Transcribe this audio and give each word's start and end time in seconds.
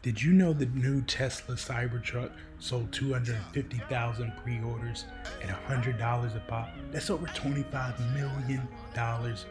Did 0.00 0.22
you 0.22 0.32
know 0.32 0.52
the 0.52 0.66
new 0.66 1.02
Tesla 1.02 1.56
Cybertruck 1.56 2.30
sold 2.60 2.92
250,000 2.92 4.32
pre-orders 4.44 5.06
at 5.42 5.48
$100 5.68 6.36
a 6.36 6.40
pop? 6.46 6.68
That's 6.92 7.10
over 7.10 7.26
$25 7.26 8.14
million 8.14 8.68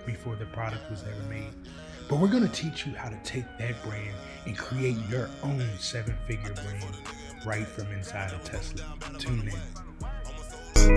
before 0.05 0.38
the 0.38 0.46
product 0.46 0.89
was 0.89 1.04
ever 1.04 1.29
made. 1.29 1.54
But 2.10 2.20
we're 2.20 2.29
going 2.29 2.47
to 2.47 2.54
teach 2.54 2.86
you 2.86 2.94
how 2.94 3.10
to 3.10 3.20
take 3.25 3.46
that 3.60 3.83
brand 3.83 4.15
and 4.46 4.57
create 4.57 4.96
your 5.10 5.29
own 5.44 5.68
seven-figure 5.79 6.54
brand 6.54 6.95
right 7.45 7.68
from 7.68 7.91
inside 7.91 8.32
of 8.32 8.41
Tesla. 8.45 8.86
Tune 9.20 9.50
in. 9.50 9.87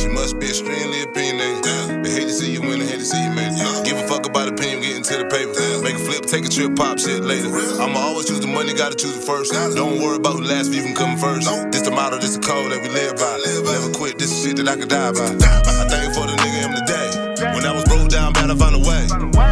You 0.00 0.10
must 0.10 0.38
be 0.40 0.48
extremely 0.48 1.02
opinionated. 1.02 2.04
They 2.04 2.10
hate 2.10 2.28
to 2.28 2.32
see 2.32 2.52
you 2.52 2.62
win, 2.62 2.80
they 2.80 2.86
hate 2.86 3.00
to 3.00 3.04
see 3.04 3.22
you 3.22 3.30
make 3.30 3.52
it. 3.52 3.84
Give 3.84 3.98
a 3.98 4.06
fuck 4.08 4.24
about 4.26 4.48
the 4.48 4.54
opinion, 4.54 4.80
getting 4.80 5.02
to 5.04 5.16
the 5.20 5.28
paper. 5.28 5.52
Make 5.84 5.96
a 5.96 6.02
flip, 6.02 6.24
take 6.24 6.44
a 6.44 6.48
trip, 6.48 6.74
pop 6.74 6.98
shit 6.98 7.20
later. 7.20 7.52
I'ma 7.80 8.00
always 8.00 8.26
choose 8.26 8.40
the 8.40 8.48
money, 8.48 8.72
gotta 8.72 8.96
choose 8.96 9.16
it 9.16 9.24
first. 9.24 9.52
Don't 9.52 10.00
worry 10.00 10.16
about 10.16 10.40
who 10.40 10.42
last, 10.42 10.72
you 10.72 10.82
can 10.82 10.94
come 10.94 11.16
first. 11.18 11.44
This 11.70 11.82
the 11.82 11.90
motto, 11.90 12.18
this 12.18 12.36
the 12.36 12.40
code 12.40 12.72
that 12.72 12.80
we 12.80 12.88
live 12.88 13.16
by. 13.20 13.36
Never 13.44 13.92
quit, 13.92 14.18
this 14.18 14.32
is 14.32 14.42
shit 14.42 14.56
that 14.56 14.68
I 14.68 14.76
could 14.76 14.88
die 14.88 15.12
by. 15.12 15.28
I 15.28 15.84
thank 15.92 16.14
for 16.16 16.24
the 16.24 16.36
nigga 16.40 16.64
am 16.64 16.72
today. 16.80 17.08
When 17.52 17.64
I 17.64 17.72
was 17.72 17.84
broke 17.84 18.08
down, 18.08 18.32
bad, 18.32 18.50
I 18.50 18.56
found 18.56 18.76
a 18.76 18.82
way. 18.82 19.04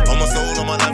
On 0.09 0.17
my 0.17 0.29
soul, 0.33 0.61
on 0.61 0.67
my 0.67 0.77
life, 0.81 0.88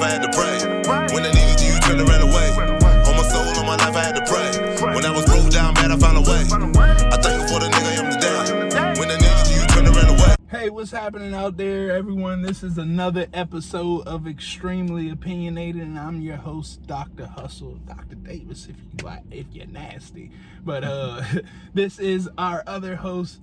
Hey, 10.65 10.71
what's 10.71 10.93
happening 10.93 11.35
out 11.35 11.59
there, 11.59 11.91
everyone? 11.91 12.41
This 12.41 12.63
is 12.63 12.79
another 12.79 13.27
episode 13.35 14.07
of 14.07 14.27
Extremely 14.27 15.11
Opinionated, 15.11 15.83
and 15.83 15.99
I'm 15.99 16.23
your 16.23 16.39
host, 16.39 16.87
Dr. 16.87 17.27
Hustle, 17.27 17.75
Dr. 17.87 18.15
Davis, 18.15 18.69
if 18.71 18.77
you 18.79 19.05
like, 19.05 19.25
if 19.31 19.45
you're 19.53 19.67
nasty. 19.67 20.31
But 20.65 20.83
uh, 20.83 21.23
this 21.75 21.99
is 21.99 22.31
our 22.39 22.65
other 22.67 22.97
host. 22.97 23.43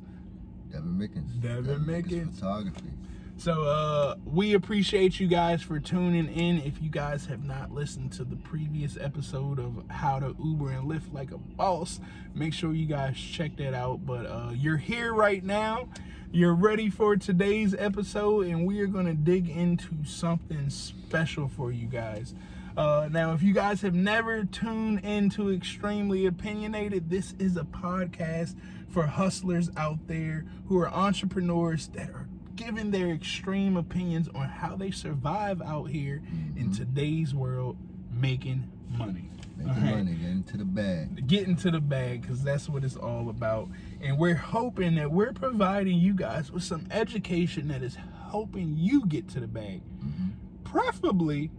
Devin 0.72 0.98
Mickens. 0.98 1.40
Devin 1.40 1.86
Mickens. 1.86 2.40
Photography. 2.40 2.92
So 3.38 3.66
uh, 3.66 4.16
we 4.26 4.54
appreciate 4.56 5.20
you 5.20 5.28
guys 5.28 5.62
for 5.62 5.80
tuning 5.80 6.28
in. 6.28 6.60
If 6.64 6.82
you 6.82 6.90
guys 6.90 7.28
have 7.28 7.44
not 7.44 7.72
listened 7.72 8.14
to 8.14 8.24
the 8.24 8.36
previous 8.36 8.98
episode 9.00 9.60
of 9.60 9.84
how 9.92 10.18
to 10.18 10.36
Uber 10.44 10.72
and 10.72 10.90
Lyft 10.90 11.14
like 11.14 11.30
a 11.30 11.38
boss, 11.38 12.00
make 12.34 12.56
sure 12.56 12.74
you 12.74 12.88
guys 12.88 13.16
check 13.16 13.58
that 13.58 13.76
out. 13.76 14.08
But 14.08 14.26
uh, 14.26 14.54
you're 14.56 14.78
here 14.78 15.14
right 15.14 15.44
now. 15.44 15.88
You're 16.34 16.56
ready 16.56 16.90
for 16.90 17.18
today's 17.18 17.76
episode, 17.78 18.48
and 18.48 18.66
we 18.66 18.80
are 18.80 18.88
going 18.88 19.06
to 19.06 19.14
dig 19.14 19.50
into 19.50 20.06
something 20.06 20.70
special 20.70 21.50
for 21.50 21.74
you 21.74 21.88
guys. 21.88 22.34
Uh, 22.78 23.10
now, 23.12 23.34
if 23.34 23.44
you 23.44 23.54
guys 23.54 23.82
have 23.82 23.94
never 23.94 24.46
tuned 24.46 25.04
into 25.04 25.52
Extremely 25.52 26.26
Opinionated, 26.26 27.10
this 27.10 27.36
is 27.38 27.58
a 27.58 27.66
podcast 27.66 28.56
for 28.88 29.08
hustlers 29.08 29.70
out 29.76 30.08
there 30.08 30.46
who 30.70 30.80
are 30.80 30.90
entrepreneurs 30.90 31.88
that 31.90 32.10
are 32.12 32.30
giving 32.56 32.92
their 32.92 33.10
extreme 33.10 33.76
opinions 33.76 34.30
on 34.34 34.48
how 34.48 34.78
they 34.78 34.92
survive 34.92 35.62
out 35.62 35.90
here 35.90 36.22
in 36.56 36.72
today's 36.72 37.36
world 37.36 37.76
making 38.10 38.72
money. 38.98 39.30
Making 39.58 39.84
right? 39.84 39.96
money, 39.98 40.14
get 40.14 40.30
into 40.30 40.56
the 40.56 40.64
bag. 40.66 41.28
Getting 41.28 41.58
to 41.58 41.72
the 41.72 41.82
bag 41.82 42.22
because 42.22 42.42
that's 42.42 42.70
what 42.70 42.86
it's 42.86 42.96
all 42.96 43.30
about. 43.30 43.68
And 44.02 44.18
we're 44.18 44.36
hoping 44.36 44.96
that 44.96 45.12
we're 45.12 45.34
providing 45.34 46.00
you 46.00 46.14
guys 46.14 46.52
with 46.52 46.64
some 46.64 46.88
education 46.92 47.68
that 47.68 47.84
is 47.84 47.98
helping 48.32 48.76
you 48.78 49.06
get 49.06 49.28
to 49.30 49.40
the 49.40 49.48
bag, 49.48 49.82
mm-hmm. 50.04 50.30
preferably 50.64 51.52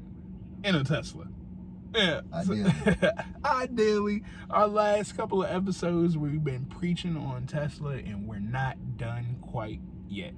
in 0.64 0.74
a 0.74 0.82
Tesla. 0.84 1.26
Yeah. 1.94 2.22
so- 2.44 2.52
Ideally. 2.52 2.72
ideally, 3.44 4.22
our 4.50 4.66
last 4.66 5.16
couple 5.16 5.42
of 5.44 5.50
episodes, 5.50 6.16
we've 6.18 6.42
been 6.42 6.64
preaching 6.66 7.16
on 7.16 7.46
Tesla 7.46 7.92
and 7.92 8.26
we're 8.26 8.38
not 8.40 8.96
done 8.96 9.36
quite 9.40 9.80
yet. 10.08 10.32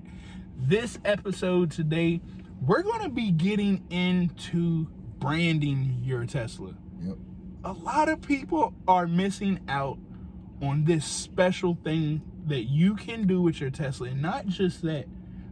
This 0.56 0.98
episode 1.04 1.70
today, 1.70 2.20
we're 2.60 2.82
going 2.82 3.02
to 3.02 3.08
be 3.08 3.30
getting 3.30 3.82
into 3.90 4.88
branding 5.18 6.00
your 6.02 6.26
Tesla 6.26 6.74
Yep. 7.02 7.16
a 7.64 7.72
lot 7.72 8.08
of 8.08 8.20
people 8.20 8.74
are 8.86 9.06
missing 9.06 9.60
out 9.68 9.98
on 10.66 10.84
this 10.84 11.04
special 11.04 11.78
thing 11.84 12.22
that 12.46 12.64
you 12.64 12.94
can 12.94 13.26
do 13.26 13.40
with 13.42 13.60
your 13.60 13.70
Tesla. 13.70 14.08
And 14.08 14.22
not 14.22 14.46
just 14.46 14.82
that, 14.82 15.06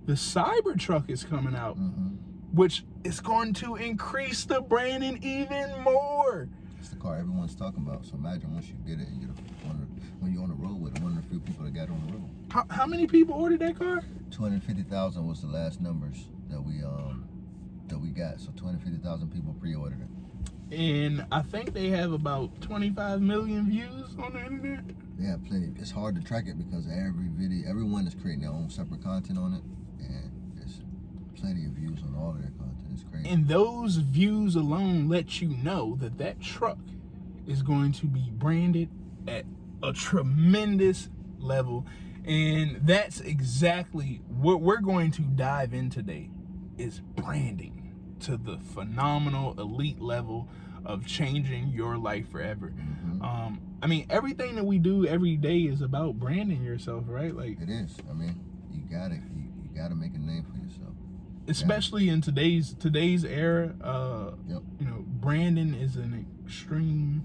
the 0.07 0.15
Cybertruck 0.15 1.09
is 1.11 1.25
coming 1.25 1.55
out, 1.55 1.77
hmm 1.77 2.09
which 2.53 2.85
is 3.03 3.19
going 3.19 3.55
to 3.55 3.77
increase 3.77 4.45
the 4.45 4.61
branding 4.61 5.19
even 5.23 5.73
more. 5.81 6.51
It's 6.79 6.91
the 6.91 6.97
car 6.97 7.17
everyone's 7.17 7.55
talking 7.55 7.83
about. 7.83 8.05
So 8.05 8.15
imagine 8.17 8.53
once 8.53 8.69
you 8.69 8.75
get 8.87 9.01
it 9.01 9.09
and 9.09 9.23
you're 9.23 9.31
the, 9.31 9.87
when 10.21 10.35
you're 10.35 10.43
on 10.43 10.51
the 10.51 10.55
road 10.57 10.79
with 10.79 10.95
it, 10.95 11.03
one 11.03 11.17
of 11.17 11.23
the 11.23 11.29
few 11.31 11.41
people 11.41 11.65
that 11.65 11.73
got 11.73 11.89
on 11.89 12.07
the 12.07 12.13
road. 12.13 12.29
How, 12.51 12.67
how 12.69 12.87
many 12.87 13.07
people 13.07 13.35
ordered 13.35 13.61
that 13.61 13.79
car? 13.79 14.03
250,000 14.33 15.27
was 15.27 15.41
the 15.41 15.47
last 15.47 15.81
numbers 15.81 16.27
that 16.51 16.61
we 16.61 16.83
um 16.83 17.27
that 17.89 17.99
we 17.99 18.09
got. 18.09 18.39
So 18.39 18.51
250,000 18.55 19.33
people 19.33 19.55
pre-ordered 19.59 20.03
it. 20.03 20.09
And 20.73 21.27
I 21.31 21.43
think 21.43 21.75
they 21.75 21.89
have 21.91 22.13
about 22.13 22.63
25 22.63 23.21
million 23.21 23.69
views 23.69 24.17
on 24.19 24.33
the 24.33 24.41
internet. 24.41 24.81
They 25.19 25.27
have 25.27 25.45
plenty. 25.45 25.71
It's 25.79 25.91
hard 25.91 26.15
to 26.15 26.23
track 26.23 26.45
it 26.47 26.57
because 26.57 26.87
every 26.87 27.29
video, 27.29 27.69
everyone 27.69 28.07
is 28.07 28.15
creating 28.15 28.41
their 28.41 28.53
own 28.53 28.71
separate 28.71 29.05
content 29.05 29.39
on 29.39 29.53
it, 29.53 29.63
and 29.99 30.33
there's 30.55 30.81
plenty 31.39 31.67
of 31.67 31.73
views 31.73 31.99
on 32.03 32.15
all 32.19 32.31
of 32.31 32.41
their 32.41 32.53
content. 32.53 32.87
It's 32.91 33.03
crazy. 33.03 33.29
And 33.29 33.49
those 33.49 33.97
views 33.97 34.57
alone 34.57 35.11
let 35.11 35.43
you 35.43 35.49
know 35.49 35.99
that 36.01 36.17
that 36.17 36.41
truck 36.41 36.79
is 37.47 37.63
going 37.63 37.93
to 37.93 38.07
be 38.07 38.31
branded 38.33 38.89
at 39.29 39.45
a 39.83 39.93
tremendous 39.93 41.11
level. 41.39 41.87
And 42.25 42.79
that's 42.83 43.21
exactly 43.21 44.23
what 44.27 44.63
we're 44.63 44.81
going 44.81 45.11
to 45.13 45.23
dive 45.23 45.75
in 45.75 45.91
today 45.91 46.31
is 46.79 47.01
branding 47.15 47.82
to 48.23 48.37
the 48.37 48.59
phenomenal 48.59 49.59
elite 49.61 50.01
level 50.01 50.49
of 50.85 51.07
changing 51.07 51.69
your 51.69 51.97
life 51.97 52.29
forever. 52.31 52.73
Mhm. 52.77 53.23
Um, 53.23 53.61
I 53.83 53.87
mean, 53.87 54.07
everything 54.11 54.55
that 54.57 54.65
we 54.65 54.79
do 54.79 55.07
every 55.07 55.37
day 55.37 55.61
is 55.63 55.81
about 55.81 56.19
branding 56.19 56.63
yourself, 56.63 57.05
right? 57.09 57.35
Like, 57.35 57.61
It 57.61 57.69
is. 57.69 57.97
I 58.11 58.13
mean, 58.15 58.35
you 58.73 58.83
gotta 58.91 59.15
you, 59.17 59.45
you 59.63 59.71
gotta 59.75 59.95
make 59.95 60.15
a 60.15 60.19
name 60.19 60.45
for 60.45 60.57
yourself. 60.59 60.95
especially 61.49 62.09
in 62.09 62.21
today's 62.21 62.75
today's 62.75 63.25
era, 63.25 63.75
uh, 63.81 64.31
Yep. 64.49 64.63
you 64.81 64.87
know, 64.87 65.05
branding 65.21 65.75
is 65.75 65.97
an 65.97 66.27
extreme 66.45 67.23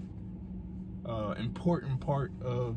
uh, 1.05 1.35
important 1.39 1.99
part 2.01 2.31
of 2.41 2.75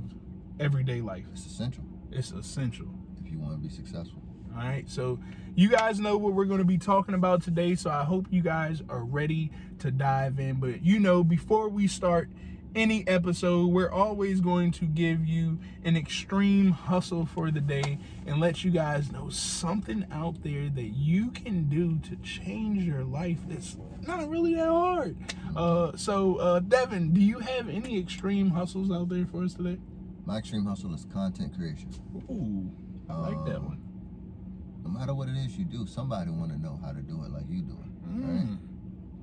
everyday 0.60 1.00
life. 1.00 1.24
It's 1.32 1.46
essential 1.46 1.84
It's 2.12 2.30
essential. 2.32 2.86
if 3.24 3.30
you 3.30 3.38
want 3.38 3.52
to 3.54 3.58
be 3.58 3.68
successful. 3.68 4.22
All 4.56 4.62
right, 4.64 4.88
so 4.88 5.18
you 5.54 5.68
guys 5.68 6.00
know 6.00 6.16
what 6.16 6.32
we're 6.34 6.44
going 6.44 6.58
to 6.58 6.64
be 6.64 6.78
talking 6.78 7.14
about 7.14 7.42
today. 7.42 7.74
So 7.74 7.90
I 7.90 8.04
hope 8.04 8.26
you 8.30 8.42
guys 8.42 8.82
are 8.88 9.04
ready 9.04 9.50
to 9.78 9.90
dive 9.90 10.38
in. 10.38 10.56
But 10.56 10.82
you 10.84 10.98
know, 10.98 11.22
before 11.24 11.68
we 11.68 11.86
start 11.86 12.28
any 12.74 13.06
episode, 13.08 13.66
we're 13.68 13.90
always 13.90 14.40
going 14.40 14.70
to 14.72 14.84
give 14.84 15.26
you 15.26 15.58
an 15.84 15.96
extreme 15.96 16.70
hustle 16.70 17.26
for 17.26 17.50
the 17.50 17.60
day 17.60 17.98
and 18.26 18.38
let 18.38 18.62
you 18.62 18.70
guys 18.70 19.10
know 19.10 19.28
something 19.28 20.06
out 20.12 20.42
there 20.44 20.68
that 20.68 20.90
you 20.94 21.30
can 21.30 21.68
do 21.68 21.98
to 22.08 22.16
change 22.16 22.84
your 22.84 23.02
life 23.02 23.38
that's 23.48 23.76
not 24.06 24.28
really 24.28 24.54
that 24.54 24.68
hard. 24.68 25.16
Uh, 25.56 25.96
so, 25.96 26.36
uh, 26.36 26.60
Devin, 26.60 27.12
do 27.12 27.20
you 27.20 27.40
have 27.40 27.68
any 27.68 27.98
extreme 27.98 28.50
hustles 28.50 28.90
out 28.90 29.08
there 29.08 29.26
for 29.26 29.42
us 29.42 29.54
today? 29.54 29.78
My 30.24 30.38
extreme 30.38 30.64
hustle 30.64 30.94
is 30.94 31.06
content 31.12 31.56
creation. 31.56 31.90
Ooh, 32.30 32.70
I 33.08 33.16
like 33.18 33.44
that 33.46 33.56
Um, 33.56 33.64
one. 33.66 33.79
No 34.84 34.90
matter 34.90 35.14
what 35.14 35.28
it 35.28 35.36
is 35.36 35.56
you 35.56 35.64
do, 35.64 35.86
somebody 35.86 36.30
want 36.30 36.52
to 36.52 36.58
know 36.58 36.78
how 36.82 36.92
to 36.92 37.00
do 37.00 37.22
it 37.24 37.30
like 37.30 37.44
you 37.48 37.62
do 37.62 37.72
it. 37.72 37.90
Right? 38.06 38.46
Mm. 38.46 38.58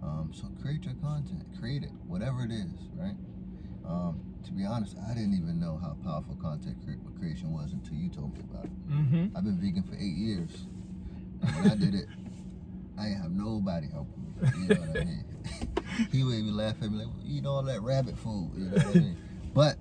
Um, 0.04 0.32
so 0.34 0.48
create 0.62 0.84
your 0.84 0.94
content, 0.96 1.44
create 1.60 1.84
it, 1.84 1.92
whatever 2.08 2.44
it 2.44 2.52
is, 2.52 2.72
right? 2.96 3.16
Um, 3.86 4.22
to 4.46 4.52
be 4.52 4.66
honest, 4.66 4.96
I 5.10 5.14
didn't 5.14 5.34
even 5.34 5.60
know 5.60 5.80
how 5.82 5.98
powerful 6.04 6.36
content 6.36 6.78
cre- 6.86 7.20
creation 7.20 7.52
was 7.52 7.74
until 7.74 7.96
you 7.96 8.10
told 8.10 8.34
me 8.34 8.42
about 8.50 8.66
it. 8.66 8.90
Mm-hmm. 8.90 9.38
I've 9.38 9.44
been 9.44 9.58
vegan 9.58 9.84
for 9.84 9.96
eight 9.96 10.16
years, 10.16 10.52
and 11.42 11.56
when 11.56 11.72
I 11.72 11.76
did 11.76 11.96
it, 11.96 12.08
I 12.98 13.04
didn't 13.10 13.22
have 13.22 13.32
nobody 13.32 13.88
helping 13.92 14.24
me. 14.24 14.50
You 14.62 14.68
know 14.76 14.82
what 14.82 15.02
I 15.02 15.04
mean? 15.04 15.26
he 16.12 16.24
would 16.24 16.36
even 16.36 16.56
laugh 16.56 16.76
at 16.82 16.92
me 16.92 17.00
like, 17.00 17.08
"You 17.24 17.40
eat 17.40 17.46
all 17.46 17.64
that 17.64 17.82
rabbit 17.82 18.18
food," 18.18 18.52
you 18.56 18.66
know 18.66 18.78
what 18.78 18.86
I 18.88 19.00
mean? 19.00 19.18
But 19.54 19.78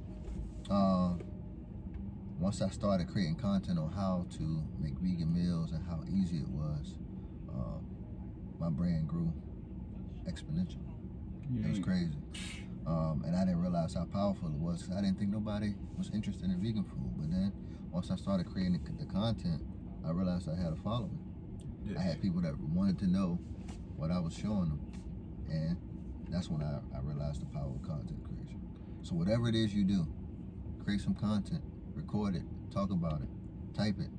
uh, 0.70 1.10
once 2.38 2.60
I 2.60 2.68
started 2.70 3.08
creating 3.08 3.36
content 3.36 3.78
on 3.78 3.90
how 3.92 4.26
to 4.36 4.62
make 4.78 4.94
vegan 5.00 5.32
meals 5.32 5.72
and 5.72 5.84
how 5.86 6.02
easy 6.08 6.38
it 6.38 6.48
was, 6.48 6.98
um, 7.48 7.86
my 8.58 8.68
brand 8.68 9.08
grew 9.08 9.32
exponential. 10.28 10.82
It 11.64 11.68
was 11.70 11.78
crazy. 11.78 12.16
Um, 12.86 13.24
and 13.26 13.34
I 13.34 13.44
didn't 13.44 13.62
realize 13.62 13.94
how 13.94 14.04
powerful 14.04 14.48
it 14.48 14.54
was. 14.54 14.88
I 14.96 15.00
didn't 15.00 15.18
think 15.18 15.30
nobody 15.30 15.74
was 15.96 16.10
interested 16.12 16.44
in 16.44 16.60
vegan 16.60 16.84
food. 16.84 17.10
But 17.16 17.30
then 17.30 17.52
once 17.90 18.10
I 18.10 18.16
started 18.16 18.46
creating 18.46 18.80
the, 18.84 19.04
the 19.04 19.10
content, 19.10 19.62
I 20.06 20.10
realized 20.10 20.48
I 20.48 20.54
had 20.54 20.72
a 20.72 20.76
following. 20.76 21.18
I 21.98 22.02
had 22.02 22.20
people 22.20 22.40
that 22.42 22.58
wanted 22.58 22.98
to 23.00 23.06
know 23.06 23.38
what 23.96 24.10
I 24.10 24.18
was 24.18 24.34
showing 24.34 24.68
them. 24.68 24.80
And 25.48 25.76
that's 26.28 26.50
when 26.50 26.62
I, 26.62 26.80
I 26.96 27.00
realized 27.00 27.40
the 27.40 27.46
power 27.46 27.70
of 27.74 27.82
content 27.82 28.22
creation. 28.24 28.60
So 29.02 29.14
whatever 29.14 29.48
it 29.48 29.54
is 29.54 29.72
you 29.74 29.84
do, 29.84 30.06
create 30.84 31.00
some 31.00 31.14
content, 31.14 31.62
record 31.96 32.36
it, 32.36 32.42
talk 32.72 32.90
about 32.90 33.20
it, 33.22 33.76
type 33.76 33.96
it, 33.98 34.10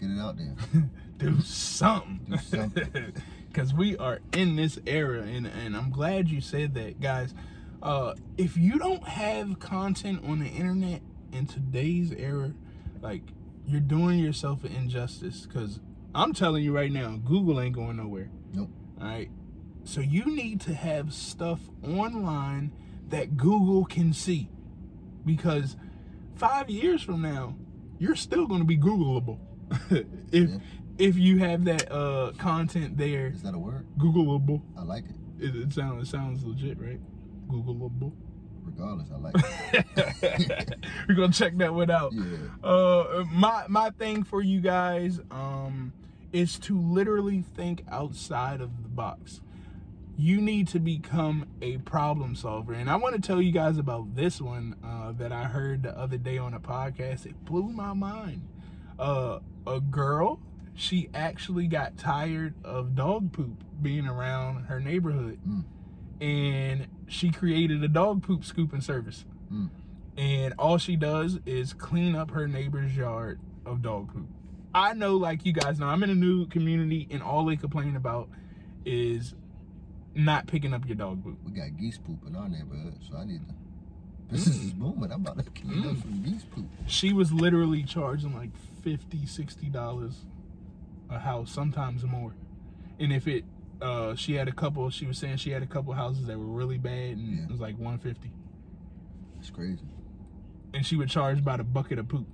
get 0.00 0.10
it 0.10 0.18
out 0.18 0.36
there. 0.36 0.54
do 1.18 1.40
something. 1.40 2.20
Do 2.28 2.38
something. 2.38 3.12
Because 3.48 3.72
we 3.72 3.96
are 3.96 4.18
in 4.34 4.56
this 4.56 4.78
era, 4.86 5.22
and, 5.22 5.46
and 5.46 5.74
I'm 5.74 5.90
glad 5.90 6.28
you 6.28 6.42
said 6.42 6.74
that, 6.74 7.00
guys. 7.00 7.32
Uh, 7.82 8.14
if 8.36 8.54
you 8.58 8.78
don't 8.78 9.08
have 9.08 9.60
content 9.60 10.22
on 10.26 10.40
the 10.40 10.46
internet 10.46 11.00
in 11.32 11.46
today's 11.46 12.12
era, 12.12 12.52
like 13.00 13.22
you're 13.66 13.80
doing 13.80 14.18
yourself 14.18 14.64
an 14.64 14.72
injustice. 14.72 15.46
Because 15.46 15.80
I'm 16.14 16.32
telling 16.32 16.64
you 16.64 16.74
right 16.74 16.92
now, 16.92 17.18
Google 17.24 17.60
ain't 17.60 17.74
going 17.74 17.96
nowhere. 17.96 18.30
Nope. 18.52 18.70
All 19.00 19.06
right. 19.06 19.30
So 19.84 20.00
you 20.00 20.24
need 20.24 20.60
to 20.62 20.74
have 20.74 21.12
stuff 21.14 21.60
online 21.82 22.72
that 23.08 23.36
Google 23.36 23.84
can 23.84 24.12
see. 24.12 24.48
Because 25.24 25.76
five 26.36 26.70
years 26.70 27.02
from 27.02 27.22
now, 27.22 27.56
you're 27.98 28.16
still 28.16 28.46
going 28.46 28.60
to 28.60 28.66
be 28.66 28.76
Googleable. 28.78 29.38
if 30.32 30.48
Yeah. 30.50 30.58
if 30.98 31.16
you 31.16 31.38
have 31.38 31.64
that 31.64 31.90
uh 31.90 32.32
content 32.38 32.96
there, 32.96 33.28
Is 33.28 33.42
that 33.42 33.54
a 33.54 33.58
word? 33.58 33.86
Googleable. 33.98 34.62
I 34.78 34.82
like 34.82 35.04
it. 35.04 35.44
It, 35.44 35.56
it 35.56 35.72
sounds 35.72 36.08
it 36.08 36.10
sounds 36.10 36.44
legit, 36.44 36.80
right? 36.80 37.00
Googleable. 37.48 38.12
Regardless, 38.64 39.08
I 39.12 39.16
like 39.18 39.34
it. 39.72 40.76
We're 41.08 41.14
gonna 41.14 41.32
check 41.32 41.56
that 41.58 41.72
one 41.74 41.90
out. 41.90 42.12
yeah. 42.12 42.22
Uh, 42.62 43.24
my 43.32 43.64
my 43.68 43.90
thing 43.90 44.22
for 44.24 44.42
you 44.42 44.60
guys 44.60 45.20
um 45.30 45.92
is 46.32 46.58
to 46.60 46.78
literally 46.78 47.42
think 47.54 47.82
outside 47.90 48.60
of 48.60 48.82
the 48.82 48.88
box. 48.88 49.40
You 50.18 50.40
need 50.40 50.68
to 50.68 50.78
become 50.78 51.44
a 51.60 51.76
problem 51.78 52.34
solver, 52.36 52.72
and 52.72 52.88
I 52.88 52.96
want 52.96 53.16
to 53.16 53.20
tell 53.20 53.42
you 53.42 53.52
guys 53.52 53.76
about 53.76 54.14
this 54.16 54.40
one 54.40 54.74
uh, 54.82 55.12
that 55.12 55.30
I 55.30 55.44
heard 55.44 55.82
the 55.82 55.96
other 55.98 56.16
day 56.16 56.38
on 56.38 56.54
a 56.54 56.60
podcast. 56.60 57.26
It 57.26 57.44
blew 57.44 57.64
my 57.64 57.92
mind. 57.92 58.48
Uh, 58.98 59.40
a 59.66 59.78
girl, 59.78 60.40
she 60.74 61.10
actually 61.12 61.66
got 61.66 61.98
tired 61.98 62.54
of 62.64 62.94
dog 62.94 63.32
poop 63.32 63.62
being 63.82 64.06
around 64.06 64.64
her 64.64 64.80
neighborhood, 64.80 65.38
Mm. 65.46 65.64
and 66.20 66.86
she 67.08 67.30
created 67.30 67.84
a 67.84 67.88
dog 67.88 68.22
poop 68.22 68.42
scooping 68.44 68.80
service 68.80 69.26
Mm. 69.52 69.68
and 70.16 70.54
all 70.58 70.78
she 70.78 70.96
does 70.96 71.38
is 71.44 71.74
clean 71.74 72.16
up 72.16 72.30
her 72.30 72.48
neighbor's 72.48 72.96
yard 72.96 73.38
of 73.66 73.82
dog 73.82 74.12
poop. 74.14 74.28
I 74.74 74.94
know, 74.94 75.16
like 75.18 75.44
you 75.44 75.52
guys 75.52 75.78
know, 75.78 75.86
I'm 75.88 76.02
in 76.02 76.08
a 76.10 76.14
new 76.14 76.46
community, 76.46 77.06
and 77.10 77.22
all 77.22 77.44
they 77.44 77.56
complain 77.56 77.96
about 77.96 78.28
is 78.86 79.34
not 80.24 80.46
picking 80.46 80.72
up 80.74 80.86
your 80.86 80.96
dog 80.96 81.22
poop. 81.22 81.38
We 81.44 81.52
got 81.52 81.76
geese 81.76 81.98
poop 81.98 82.26
in 82.26 82.34
our 82.36 82.48
neighborhood, 82.48 82.98
so 83.08 83.16
I 83.18 83.24
need 83.24 83.46
to. 83.48 83.54
Business 84.32 84.56
is 84.56 84.72
booming. 84.72 85.12
I'm 85.12 85.20
about 85.20 85.38
to 85.38 85.50
clean 85.50 85.86
up 85.86 85.96
Mm. 85.96 86.02
some 86.02 86.22
geese 86.22 86.44
poop. 86.44 86.66
She 86.86 87.12
was 87.12 87.32
literally 87.32 87.82
charging 87.84 88.34
like 88.34 88.50
50 88.82 89.24
60 89.26 89.66
dollars 89.68 90.24
a 91.08 91.18
house, 91.20 91.50
sometimes 91.52 92.02
more. 92.04 92.34
And 92.98 93.12
if 93.12 93.28
it, 93.28 93.44
uh, 93.80 94.14
she 94.16 94.34
had 94.34 94.48
a 94.48 94.52
couple. 94.52 94.88
She 94.90 95.06
was 95.06 95.18
saying 95.18 95.36
she 95.36 95.50
had 95.50 95.62
a 95.62 95.66
couple 95.66 95.92
houses 95.92 96.26
that 96.26 96.38
were 96.38 96.46
really 96.46 96.78
bad, 96.78 97.16
and 97.18 97.36
Yeah. 97.38 97.44
it 97.44 97.50
was 97.50 97.60
like 97.60 97.78
150. 97.78 98.32
It's 99.38 99.50
crazy. 99.50 99.86
And 100.74 100.84
she 100.84 100.96
would 100.96 101.08
charge 101.08 101.44
by 101.44 101.56
the 101.58 101.64
bucket 101.64 101.98
of 101.98 102.08
poop. 102.08 102.26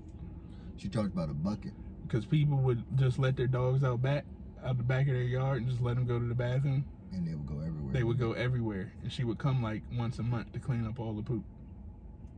She 0.79 0.89
charged 0.89 1.15
by 1.15 1.27
the 1.27 1.35
bucket. 1.35 1.73
because 2.03 2.27
people 2.27 2.59
would 2.59 2.83
just 2.99 3.19
let 3.19 3.37
their 3.37 3.47
dogs 3.47 3.83
out 3.83 4.03
back 4.03 4.25
out 4.63 4.77
the 4.77 4.83
back 4.83 5.07
of 5.09 5.15
their 5.15 5.23
yard 5.23 5.59
and 5.63 5.67
just 5.69 5.81
let 5.81 5.95
them 5.97 6.05
go 6.07 6.19
to 6.19 6.25
the 6.27 6.35
bathroom. 6.35 6.85
And 7.13 7.27
they 7.27 7.35
would 7.35 7.47
go 7.47 7.61
everywhere. 7.61 7.93
They 7.93 8.03
would 8.03 8.19
go 8.19 8.33
everywhere, 8.33 8.93
and 9.03 9.13
she 9.13 9.25
would 9.25 9.39
come 9.39 9.63
like 9.63 9.83
once 9.97 10.19
a 10.19 10.23
month 10.23 10.53
to 10.53 10.59
clean 10.59 10.87
up 10.87 10.99
all 10.99 11.13
the 11.15 11.23
poop. 11.23 11.45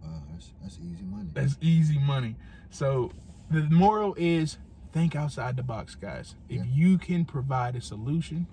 Wow, 0.03 0.23
that's 0.33 0.53
that's 0.63 0.79
easy 0.79 1.05
money. 1.05 1.29
That's 1.33 1.57
easy 1.61 1.99
money. 1.99 2.37
So 2.71 3.13
the 3.51 3.63
moral 3.71 4.15
is 4.19 4.59
think 4.93 5.17
outside 5.17 5.57
the 5.57 5.63
box, 5.63 5.95
guys. 5.95 6.35
If 6.49 6.65
Yeah. 6.65 6.73
you 6.73 6.99
can 6.99 7.25
provide 7.25 7.75
a 7.77 7.81
solution, 7.81 8.47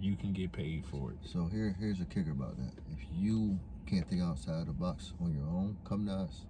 you 0.00 0.16
can 0.16 0.32
get 0.32 0.52
paid 0.52 0.84
for 0.84 1.12
it. 1.12 1.18
So 1.22 1.46
here 1.46 1.76
here's 1.78 2.00
a 2.00 2.04
kicker 2.04 2.32
about 2.32 2.56
that. 2.58 2.72
If 2.90 2.98
you 3.14 3.58
can't 3.86 4.06
think 4.08 4.20
outside 4.22 4.66
the 4.66 4.72
box 4.72 5.12
on 5.20 5.32
your 5.34 5.46
own, 5.46 5.76
come 5.84 6.06
to 6.06 6.12
us. 6.12 6.44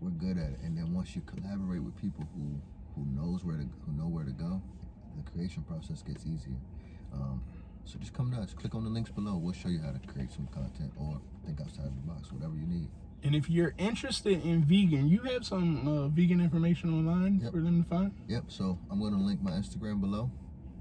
We're 0.00 0.10
good 0.10 0.36
at 0.38 0.50
it. 0.50 0.58
And 0.64 0.76
then 0.76 0.92
once 0.94 1.14
you 1.14 1.22
collaborate 1.22 1.82
with 1.82 1.96
people 1.96 2.26
who 2.34 2.60
who 2.96 3.04
knows 3.10 3.44
where 3.44 3.56
to 3.56 3.68
who 3.86 3.92
know 3.92 4.08
where 4.08 4.24
to 4.24 4.32
go, 4.32 4.60
the 5.16 5.30
creation 5.30 5.62
process 5.62 6.02
gets 6.02 6.26
easier. 6.26 6.56
Um, 7.12 7.42
so 7.84 7.98
just 7.98 8.12
come 8.14 8.30
to 8.32 8.38
us. 8.38 8.52
Click 8.54 8.74
on 8.74 8.84
the 8.84 8.90
links 8.90 9.10
below. 9.10 9.36
We'll 9.36 9.52
show 9.52 9.68
you 9.68 9.80
how 9.80 9.90
to 9.92 9.98
create 10.06 10.30
some 10.32 10.46
content 10.48 10.92
or 10.96 11.20
think 11.44 11.60
outside 11.60 11.86
the 11.86 12.06
box, 12.12 12.32
whatever 12.32 12.54
you 12.54 12.66
need. 12.66 12.88
And 13.22 13.34
if 13.34 13.50
you're 13.50 13.74
interested 13.78 14.42
in 14.44 14.64
vegan, 14.64 15.08
you 15.08 15.18
have 15.20 15.44
some 15.44 15.86
uh, 15.86 16.08
vegan 16.08 16.40
information 16.40 16.90
online 16.94 17.40
Yep. 17.42 17.52
for 17.52 17.60
them 17.60 17.82
to 17.82 17.88
find. 17.88 18.12
Yep. 18.28 18.44
So 18.48 18.78
I'm 18.90 18.98
going 19.00 19.12
to 19.12 19.18
link 19.18 19.42
my 19.42 19.50
Instagram 19.52 20.00
below, 20.00 20.30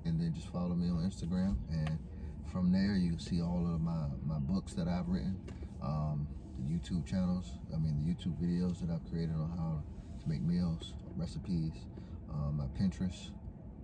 and 0.05 0.19
then 0.19 0.33
just 0.33 0.47
follow 0.47 0.75
me 0.75 0.87
on 0.89 0.97
Instagram, 1.09 1.57
and 1.69 1.97
from 2.51 2.71
there 2.71 2.95
you 2.95 3.11
can 3.11 3.19
see 3.19 3.41
all 3.41 3.69
of 3.73 3.81
my 3.81 4.05
my 4.25 4.39
books 4.39 4.73
that 4.73 4.87
I've 4.87 5.07
written, 5.09 5.37
um, 5.83 6.27
the 6.57 6.63
YouTube 6.63 7.05
channels. 7.05 7.51
I 7.73 7.77
mean 7.77 7.95
the 8.05 8.13
YouTube 8.13 8.37
videos 8.41 8.79
that 8.81 8.89
I've 8.89 9.03
created 9.11 9.35
on 9.35 9.49
how 9.57 9.83
to 10.23 10.29
make 10.29 10.41
meals, 10.41 10.93
recipes, 11.17 11.73
um, 12.29 12.57
my 12.57 12.65
Pinterest. 12.79 13.31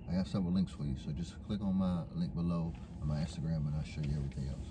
I 0.09 0.13
have 0.13 0.27
several 0.27 0.53
links 0.53 0.71
for 0.71 0.83
you, 0.83 0.95
so 1.03 1.11
just 1.11 1.35
click 1.45 1.61
on 1.61 1.75
my 1.75 2.03
link 2.13 2.33
below 2.35 2.71
my 3.05 3.17
Instagram, 3.17 3.67
and 3.67 3.75
I'll 3.75 3.83
show 3.83 4.01
you 4.01 4.15
everything 4.15 4.49
else. 4.49 4.67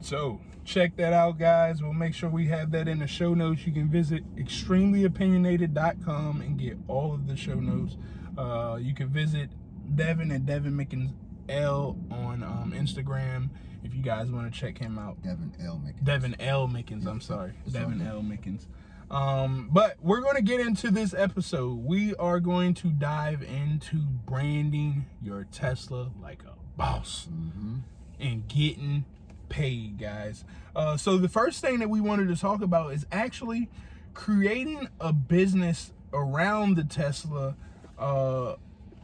So 0.00 0.40
check 0.64 0.96
that 0.96 1.12
out, 1.12 1.38
guys. 1.38 1.82
We'll 1.82 1.92
make 1.92 2.14
sure 2.14 2.30
we 2.30 2.46
have 2.46 2.70
that 2.72 2.88
in 2.88 2.98
the 2.98 3.06
show 3.06 3.34
notes. 3.34 3.66
You 3.66 3.72
can 3.72 3.90
visit 3.90 4.24
extremelyopinionated.com 4.36 6.40
and 6.40 6.58
get 6.58 6.78
all 6.88 7.12
of 7.12 7.26
the 7.26 7.36
show 7.36 7.60
notes. 7.60 7.98
Uh, 8.36 8.78
you 8.80 8.94
can 8.94 9.08
visit 9.08 9.50
Devin 9.94 10.32
at 10.32 10.46
Devin 10.46 10.72
Mickens 10.72 11.12
L 11.48 11.96
on 12.10 12.42
um, 12.42 12.72
Instagram 12.74 13.50
if 13.82 13.94
you 13.94 14.02
guys 14.02 14.30
want 14.30 14.52
to 14.52 14.58
check 14.58 14.78
him 14.78 14.98
out. 14.98 15.22
Devin 15.22 15.54
L. 15.64 15.80
Mickens. 15.84 16.04
Devin 16.04 16.36
L. 16.40 16.68
Mickens, 16.68 17.06
I'm 17.06 17.20
sorry. 17.20 17.52
It's 17.64 17.74
Devin. 17.74 18.02
L. 18.02 18.22
Mickens. 18.22 18.66
Um, 19.10 19.68
but 19.72 19.96
we're 20.00 20.20
going 20.20 20.36
to 20.36 20.42
get 20.42 20.60
into 20.60 20.90
this 20.90 21.12
episode. 21.14 21.84
We 21.84 22.14
are 22.14 22.38
going 22.38 22.74
to 22.74 22.88
dive 22.88 23.42
into 23.42 23.96
branding 23.96 25.06
your 25.20 25.44
Tesla 25.50 26.12
like 26.22 26.44
a 26.44 26.59
boss 26.80 27.28
Mm-hmm. 27.30 27.74
and 28.20 28.48
getting 28.48 29.04
paid, 29.48 29.98
guys. 29.98 30.44
Uh, 30.74 30.96
so 30.96 31.18
the 31.18 31.28
first 31.28 31.60
thing 31.60 31.78
that 31.80 31.90
we 31.90 32.00
wanted 32.00 32.28
to 32.28 32.36
talk 32.36 32.62
about 32.62 32.92
is 32.92 33.04
actually 33.12 33.68
creating 34.14 34.88
a 35.00 35.12
business 35.12 35.92
around 36.12 36.76
the 36.76 36.84
Tesla. 36.84 37.54
Uh, 37.98 38.54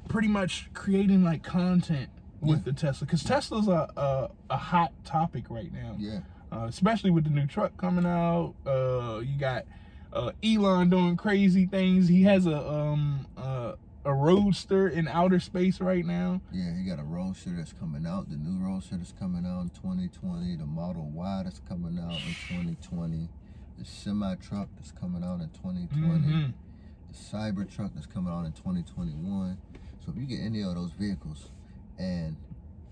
pretty 0.08 0.28
much 0.28 0.68
creating 0.72 1.22
like 1.24 1.42
content 1.42 2.08
with 2.40 2.58
Yeah. 2.58 2.64
the 2.64 2.72
Tesla, 2.72 3.06
because 3.06 3.22
Tesla's 3.24 3.68
a, 3.68 3.90
a 3.96 4.30
a 4.50 4.56
hot 4.56 4.92
topic 5.04 5.44
right 5.50 5.72
now 5.72 5.96
Yeah. 5.98 6.20
uh, 6.52 6.66
especially 6.68 7.10
with 7.10 7.24
the 7.24 7.30
new 7.30 7.46
truck 7.46 7.76
coming 7.76 8.06
out. 8.06 8.54
Uh, 8.64 9.20
you 9.24 9.36
got 9.38 9.64
uh, 10.12 10.30
Elon 10.44 10.88
doing 10.88 11.16
crazy 11.16 11.66
things. 11.66 12.08
He 12.08 12.22
has 12.22 12.46
a 12.46 12.56
um 12.70 13.26
uh, 13.36 13.55
a 14.06 14.14
roadster 14.14 14.88
in 14.88 15.08
outer 15.08 15.40
space 15.40 15.80
right 15.80 16.04
now. 16.06 16.40
Yeah, 16.52 16.74
he 16.76 16.84
got 16.84 16.98
a 16.98 17.04
Roadster 17.04 17.50
that's 17.50 17.72
coming 17.72 18.06
out. 18.06 18.30
The 18.30 18.36
new 18.36 18.64
Roadster 18.64 18.96
that's 18.96 19.12
coming 19.12 19.44
out 19.44 19.62
in 19.62 19.70
2020. 19.70 20.56
The 20.56 20.64
Model 20.66 21.10
Y 21.12 21.42
that's 21.44 21.60
coming 21.68 21.98
out 21.98 22.20
in 22.22 22.34
2020. 22.48 23.28
The 23.78 23.84
semi 23.84 24.34
truck 24.36 24.68
that's 24.76 24.92
coming 24.92 25.22
out 25.24 25.40
in 25.40 25.50
2020. 25.50 26.26
Mhm. 26.26 26.54
The 27.08 27.14
Cyber 27.14 27.68
truck 27.68 27.92
that's 27.94 28.06
coming 28.06 28.32
out 28.32 28.46
in 28.46 28.52
2021. 28.52 29.58
So 30.00 30.12
if 30.12 30.16
you 30.16 30.24
get 30.26 30.40
any 30.40 30.62
of 30.62 30.74
those 30.76 30.92
vehicles, 30.92 31.50
and 31.98 32.36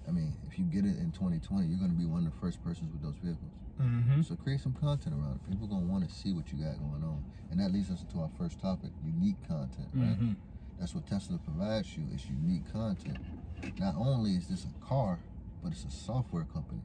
I 0.06 0.10
mean, 0.10 0.34
if 0.48 0.58
you 0.58 0.64
get 0.66 0.84
it 0.84 0.98
in 0.98 1.12
2020, 1.12 1.66
you're 1.68 1.78
gonna 1.78 1.92
be 1.94 2.04
one 2.06 2.26
of 2.26 2.32
the 2.32 2.38
first 2.40 2.62
persons 2.62 2.92
with 2.92 3.02
those 3.02 3.16
vehicles. 3.22 3.52
Mhm. 3.80 4.24
So 4.24 4.36
create 4.36 4.60
some 4.60 4.74
content 4.74 5.14
around 5.16 5.36
it. 5.36 5.48
People 5.50 5.66
gonna 5.68 5.86
want 5.86 6.06
to 6.08 6.14
see 6.14 6.32
what 6.32 6.52
you 6.52 6.58
got 6.58 6.78
going 6.78 7.02
on, 7.04 7.24
and 7.50 7.58
that 7.60 7.72
leads 7.72 7.90
us 7.90 8.02
into 8.02 8.20
our 8.20 8.28
first 8.36 8.60
topic: 8.60 8.90
unique 9.04 9.40
content. 9.48 9.88
Right? 9.94 10.18
Mhm. 10.20 10.36
That's 10.78 10.94
what 10.94 11.06
Tesla 11.06 11.38
provides 11.38 11.96
you. 11.96 12.04
It's 12.12 12.26
unique 12.28 12.70
content. 12.72 13.18
Not 13.78 13.94
only 13.96 14.32
is 14.32 14.46
this 14.48 14.64
a 14.66 14.84
car, 14.84 15.20
but 15.62 15.72
it's 15.72 15.84
a 15.84 15.90
software 15.90 16.44
company. 16.44 16.82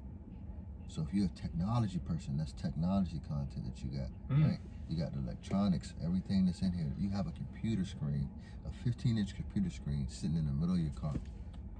So 0.87 1.01
if 1.07 1.13
you're 1.13 1.25
a 1.25 1.39
technology 1.39 1.99
person, 1.99 2.37
that's 2.37 2.53
technology 2.53 3.21
content 3.27 3.65
that 3.65 3.83
you 3.83 3.89
got, 3.99 4.09
Mm. 4.29 4.45
right? 4.45 4.59
You 4.89 4.97
got 4.97 5.13
the 5.13 5.19
electronics, 5.19 5.93
everything 6.03 6.45
that's 6.45 6.61
in 6.61 6.71
here. 6.71 6.91
You 6.97 7.09
have 7.11 7.27
a 7.27 7.31
computer 7.31 7.85
screen, 7.85 8.27
a 8.65 8.69
15-inch 8.89 9.35
computer 9.35 9.69
screen 9.69 10.07
sitting 10.09 10.37
in 10.37 10.45
the 10.45 10.51
middle 10.51 10.75
of 10.75 10.81
your 10.81 10.91
car. 10.93 11.13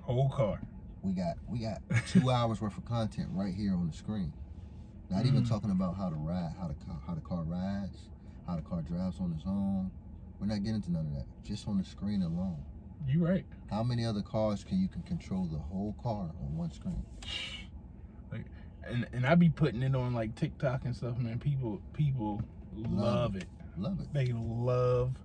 Whole 0.01 0.29
car. 0.29 0.59
We 1.01 1.13
got 1.13 1.37
we 1.47 1.59
got 1.59 1.81
two 2.07 2.29
hours 2.37 2.59
worth 2.61 2.77
of 2.77 2.85
content 2.85 3.29
right 3.31 3.53
here 3.53 3.73
on 3.73 3.87
the 3.87 3.93
screen. 3.93 4.33
Not 5.09 5.25
even 5.25 5.43
Mm. 5.43 5.49
talking 5.49 5.71
about 5.71 5.95
how 5.95 6.09
to 6.09 6.15
ride, 6.15 6.53
how 6.59 6.67
the 6.67 6.75
how 7.07 7.15
the 7.15 7.21
car 7.21 7.43
rides, 7.43 8.09
how 8.45 8.57
the 8.57 8.61
car 8.61 8.81
drives 8.81 9.19
on 9.19 9.31
its 9.33 9.43
own. 9.47 9.89
We're 10.39 10.47
not 10.47 10.59
getting 10.59 10.75
into 10.75 10.91
none 10.91 11.05
of 11.07 11.13
that. 11.13 11.25
Just 11.43 11.67
on 11.67 11.77
the 11.77 11.83
screen 11.83 12.21
alone. 12.21 12.57
You 13.07 13.25
right. 13.25 13.45
How 13.69 13.83
many 13.83 14.05
other 14.05 14.21
cars 14.21 14.63
can 14.63 14.79
you 14.81 14.87
can 14.87 15.01
control 15.03 15.45
the 15.51 15.57
whole 15.57 15.95
car 16.01 16.31
on 16.41 16.57
one 16.57 16.71
screen? 16.71 17.03
Like, 18.31 18.45
and 18.87 19.07
and 19.11 19.25
I 19.25 19.33
be 19.33 19.49
putting 19.49 19.81
it 19.81 19.95
on 19.95 20.13
like 20.13 20.35
TikTok 20.35 20.85
and 20.85 20.95
stuff, 20.95 21.17
man. 21.17 21.39
People 21.39 21.81
people 21.93 22.43
love, 22.75 23.33
Love 23.33 23.35
it. 23.37 23.45
Love 23.77 23.99
it. 24.01 24.13
They 24.13 24.27
love 24.35 25.15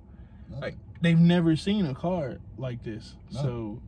Love 0.50 0.62
like 0.62 0.72
it. 0.72 0.78
they've 1.02 1.18
never 1.18 1.54
seen 1.54 1.84
a 1.84 1.94
car 1.94 2.38
like 2.56 2.82
this. 2.82 3.16
No. 3.32 3.42
So 3.42 3.82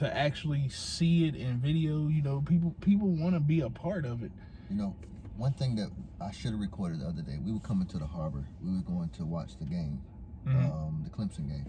to 0.00 0.16
actually 0.16 0.68
see 0.68 1.26
it 1.28 1.36
in 1.36 1.58
video, 1.58 2.08
you 2.08 2.22
know, 2.22 2.40
people 2.44 2.74
people 2.80 3.06
want 3.08 3.34
to 3.34 3.40
be 3.40 3.60
a 3.60 3.70
part 3.70 4.04
of 4.04 4.24
it. 4.24 4.32
You 4.68 4.74
know, 4.76 4.96
one 5.36 5.52
thing 5.52 5.76
that 5.76 5.90
I 6.20 6.32
should 6.32 6.50
have 6.50 6.60
recorded 6.60 7.00
the 7.00 7.06
other 7.06 7.22
day, 7.22 7.38
we 7.44 7.52
were 7.52 7.60
coming 7.60 7.86
to 7.88 7.98
the 7.98 8.06
harbor. 8.06 8.44
We 8.64 8.72
were 8.74 8.82
going 8.82 9.10
to 9.10 9.24
watch 9.24 9.56
the 9.60 9.64
game, 9.66 10.00
Mhm. 10.46 10.72
um, 10.72 11.00
the 11.04 11.10
Clemson 11.10 11.48
game. 11.48 11.66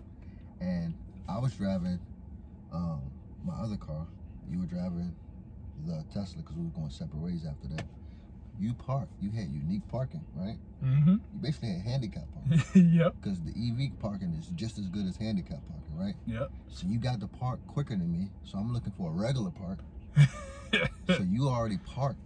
And 0.61 0.93
I 1.27 1.39
was 1.39 1.53
driving 1.53 1.99
um, 2.73 3.01
my 3.43 3.53
other 3.55 3.77
car. 3.77 4.07
You 4.49 4.59
were 4.59 4.65
driving 4.65 5.13
the 5.85 6.03
Tesla 6.13 6.41
because 6.41 6.55
we 6.55 6.63
were 6.63 6.71
going 6.71 6.89
separate 6.89 7.19
ways 7.19 7.45
after 7.45 7.67
that. 7.75 7.85
You 8.59 8.73
parked. 8.73 9.11
You 9.21 9.29
had 9.31 9.51
unique 9.51 9.87
parking, 9.87 10.25
right? 10.35 10.57
Mm-hmm. 10.83 11.11
You 11.11 11.39
basically 11.41 11.69
had 11.69 11.81
handicap 11.81 12.23
parking 12.33 12.89
yep. 12.93 13.13
because 13.21 13.39
the 13.41 13.51
EV 13.51 13.99
parking 13.99 14.33
is 14.33 14.47
just 14.55 14.79
as 14.79 14.87
good 14.87 15.05
as 15.05 15.15
handicap 15.17 15.59
parking, 15.67 15.95
right? 15.95 16.15
Yep. 16.25 16.51
So 16.69 16.87
you 16.87 16.97
got 16.97 17.19
to 17.19 17.27
park 17.27 17.59
quicker 17.67 17.95
than 17.95 18.11
me. 18.11 18.29
So 18.45 18.57
I'm 18.57 18.73
looking 18.73 18.93
for 18.97 19.09
a 19.11 19.13
regular 19.13 19.51
park. 19.51 19.79
so 21.07 21.21
you 21.21 21.47
already 21.49 21.77
parked 21.77 22.19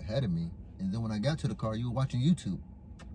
ahead 0.00 0.24
of 0.24 0.30
me. 0.30 0.50
And 0.80 0.92
then 0.92 1.02
when 1.02 1.12
I 1.12 1.18
got 1.18 1.38
to 1.40 1.48
the 1.48 1.54
car, 1.54 1.76
you 1.76 1.86
were 1.88 1.94
watching 1.94 2.20
YouTube 2.20 2.58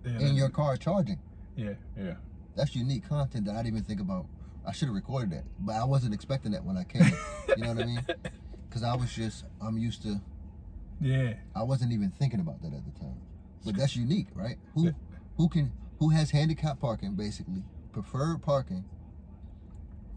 yeah, 0.04 0.18
in 0.18 0.34
your 0.34 0.48
car 0.48 0.76
charging. 0.76 1.18
yeah, 1.56 1.74
yeah. 1.96 2.14
That's 2.56 2.74
unique 2.76 3.08
content 3.08 3.46
that 3.46 3.52
I 3.52 3.62
didn't 3.62 3.68
even 3.78 3.84
think 3.84 4.00
about. 4.00 4.26
I 4.66 4.72
should 4.72 4.86
have 4.88 4.94
recorded 4.94 5.30
that, 5.32 5.44
but 5.58 5.74
I 5.74 5.84
wasn't 5.84 6.14
expecting 6.14 6.52
that 6.52 6.64
when 6.64 6.76
I 6.76 6.84
came. 6.84 7.02
you 7.48 7.64
know 7.64 7.72
what 7.72 7.82
I 7.82 7.86
mean? 7.86 8.06
Because 8.68 8.84
I 8.84 8.96
was 8.96 9.12
just, 9.12 9.44
I'm 9.60 9.76
used 9.76 10.00
to, 10.04 10.18
Yeah. 10.98 11.34
I 11.54 11.62
wasn't 11.62 11.92
even 11.92 12.10
thinking 12.10 12.40
about 12.40 12.62
that 12.62 12.72
at 12.72 12.82
the 12.86 12.98
time. 12.98 13.16
But 13.66 13.76
that's 13.76 13.94
unique, 13.96 14.28
right? 14.34 14.56
Who, 14.74 14.86
Yeah. 14.86 14.90
who 15.36 15.50
can, 15.50 15.72
who 15.98 16.08
has 16.08 16.30
handicap 16.30 16.80
parking 16.80 17.14
basically, 17.14 17.64
preferred 17.92 18.40
parking, 18.40 18.84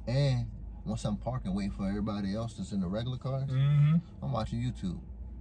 and 0.07 0.45
once 0.85 1.03
I'm 1.03 1.17
parking, 1.17 1.53
waiting 1.53 1.71
for 1.71 1.87
everybody 1.89 2.33
else 2.33 2.53
that's 2.53 2.71
in 2.71 2.79
the 2.79 2.87
regular 2.87 3.17
cars, 3.17 3.49
Mm-hmm. 3.49 3.95
I'm 4.23 4.31
watching 4.31 4.59
YouTube. 4.61 4.99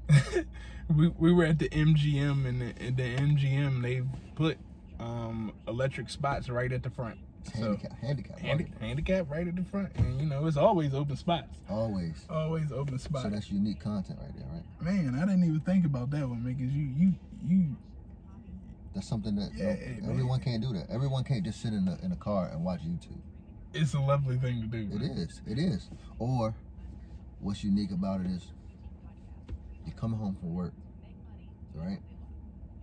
we, 0.96 1.08
we 1.16 1.32
were 1.32 1.44
at 1.44 1.58
the 1.60 1.68
MGM 1.68 2.46
and 2.46 2.60
the, 2.62 2.74
and 2.84 2.96
the 2.96 3.16
MGM 3.16 3.80
they 3.82 4.02
put 4.34 4.58
um 5.04 5.52
electric 5.68 6.08
spots 6.08 6.49
right 6.49 6.73
at 6.73 6.82
the 6.82 6.90
front. 6.90 7.18
So 7.54 7.61
Handicap, 7.61 7.99
handicap 7.99 8.38
handi- 8.38 8.73
handicap 8.80 9.30
right 9.30 9.46
at 9.46 9.54
the 9.54 9.64
front, 9.64 9.90
and 9.96 10.18
you 10.20 10.26
know 10.26 10.46
it's 10.46 10.56
always 10.56 10.94
open 10.94 11.16
spots. 11.16 11.49
Always. 11.68 12.25
Always 12.30 12.73
open 12.73 12.99
spots. 12.99 13.25
So 13.25 13.30
that's 13.30 13.50
unique 13.50 13.80
content 13.80 14.18
right 14.23 14.34
there, 14.34 14.46
right? 14.50 14.64
Man, 14.80 15.14
I 15.14 15.26
didn't 15.26 15.44
even 15.44 15.61
think 15.61 15.84
about 15.84 16.11
that 16.11 16.26
one 16.26 16.42
because 16.42 16.73
you 16.75 16.88
you 16.96 17.14
you 17.46 17.76
That's 18.94 19.06
something 19.06 19.37
that 19.37 19.50
Yeah, 19.54 19.75
no- 20.00 20.11
everyone 20.11 20.40
can't 20.40 20.62
do. 20.62 20.73
That 20.73 20.88
everyone 20.88 21.23
can't 21.25 21.44
just 21.44 21.61
sit 21.61 21.75
in 21.75 21.87
a 21.87 21.99
in 22.02 22.12
a 22.12 22.16
car 22.16 22.49
and 22.49 22.64
watch 22.64 22.80
YouTube. 22.80 23.20
it's 23.75 23.92
a 23.92 24.00
lovely 24.00 24.38
thing 24.38 24.62
to 24.62 24.66
do. 24.68 24.78
It 24.78 25.00
man. 25.00 25.11
is. 25.11 25.42
It 25.46 25.58
is. 25.58 25.90
Or 26.18 26.54
what's 27.40 27.62
unique 27.62 27.90
about 27.90 28.20
it 28.23 28.28
is 28.28 28.46
you're 29.84 29.96
coming 29.96 30.18
home 30.18 30.34
from 30.40 30.54
work, 30.54 30.73
right? 31.75 31.99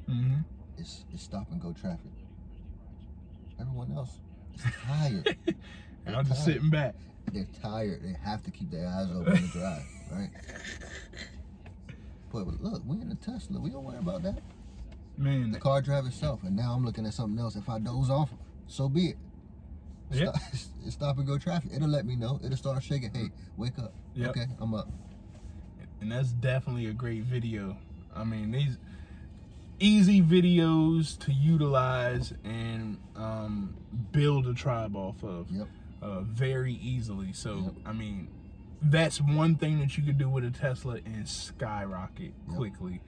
Mhm. 0.07 0.43
It's 0.81 1.05
it's 1.13 1.23
stop 1.23 1.49
and 1.51 1.61
go 1.61 1.73
traffic. 1.73 2.11
Everyone 3.59 3.91
else 3.95 4.17
is 4.55 4.63
tired. 4.85 5.37
And 6.03 6.15
I'm 6.15 6.25
just 6.25 6.43
tired. 6.43 6.55
sitting 6.55 6.69
back. 6.71 6.95
They're 7.31 7.45
tired. 7.61 8.01
They 8.03 8.15
have 8.23 8.41
to 8.43 8.49
keep 8.51 8.71
their 8.71 8.87
eyes 8.87 9.07
open 9.15 9.35
to 9.35 9.47
drive, 9.49 9.83
right? 10.11 10.29
But 12.33 12.47
look, 12.61 12.81
we 12.87 12.99
in 12.99 13.11
a 13.11 13.15
Tesla. 13.15 13.59
We 13.59 13.69
don't 13.69 13.83
worry 13.83 13.99
about 13.99 14.23
that. 14.23 14.39
Man, 15.15 15.51
The 15.51 15.59
car 15.59 15.79
drives 15.81 16.07
itself, 16.07 16.39
and 16.43 16.55
now 16.55 16.73
I'm 16.73 16.83
looking 16.83 17.05
at 17.05 17.13
something 17.13 17.37
else. 17.39 17.55
If 17.55 17.69
I 17.69 17.77
doze 17.77 18.09
off, 18.09 18.31
so 18.67 18.89
be 18.89 19.09
it. 19.09 19.17
Yeah. 20.11 20.31
Stop, 20.31 20.61
stop 20.89 21.17
and 21.19 21.27
go 21.27 21.37
traffic. 21.37 21.69
It'll 21.75 21.87
let 21.87 22.05
me 22.07 22.15
know. 22.15 22.39
It'll 22.43 22.57
start 22.57 22.81
shaking. 22.81 23.11
Hey, 23.13 23.29
wake 23.55 23.77
up. 23.77 23.93
Yep. 24.15 24.29
Okay, 24.31 24.45
I'm 24.59 24.73
up. 24.73 24.89
and 26.01 26.11
that's 26.11 26.29
definitely 26.31 26.87
a 26.87 26.93
great 26.93 27.23
video. 27.25 27.77
I 28.15 28.23
mean, 28.23 28.49
these 28.49 28.77
easy 29.81 30.21
videos 30.21 31.17
to 31.19 31.31
utilize 31.33 32.33
and 32.43 32.97
um, 33.15 33.75
build 34.11 34.47
a 34.47 34.53
tribe 34.53 34.95
off 34.95 35.23
of 35.23 35.49
Yep. 35.51 35.67
uh, 36.01 36.21
very 36.21 36.73
easily. 36.75 37.33
So, 37.33 37.57
Yep. 37.57 37.73
I 37.85 37.93
mean, 37.93 38.27
that's 38.81 39.19
one 39.21 39.55
thing 39.55 39.79
that 39.79 39.97
you 39.97 40.03
could 40.03 40.17
do 40.17 40.29
with 40.29 40.43
a 40.45 40.51
Tesla 40.51 40.99
and 41.05 41.27
skyrocket 41.27 42.33
Yep. 42.47 42.57
quickly. 42.57 43.01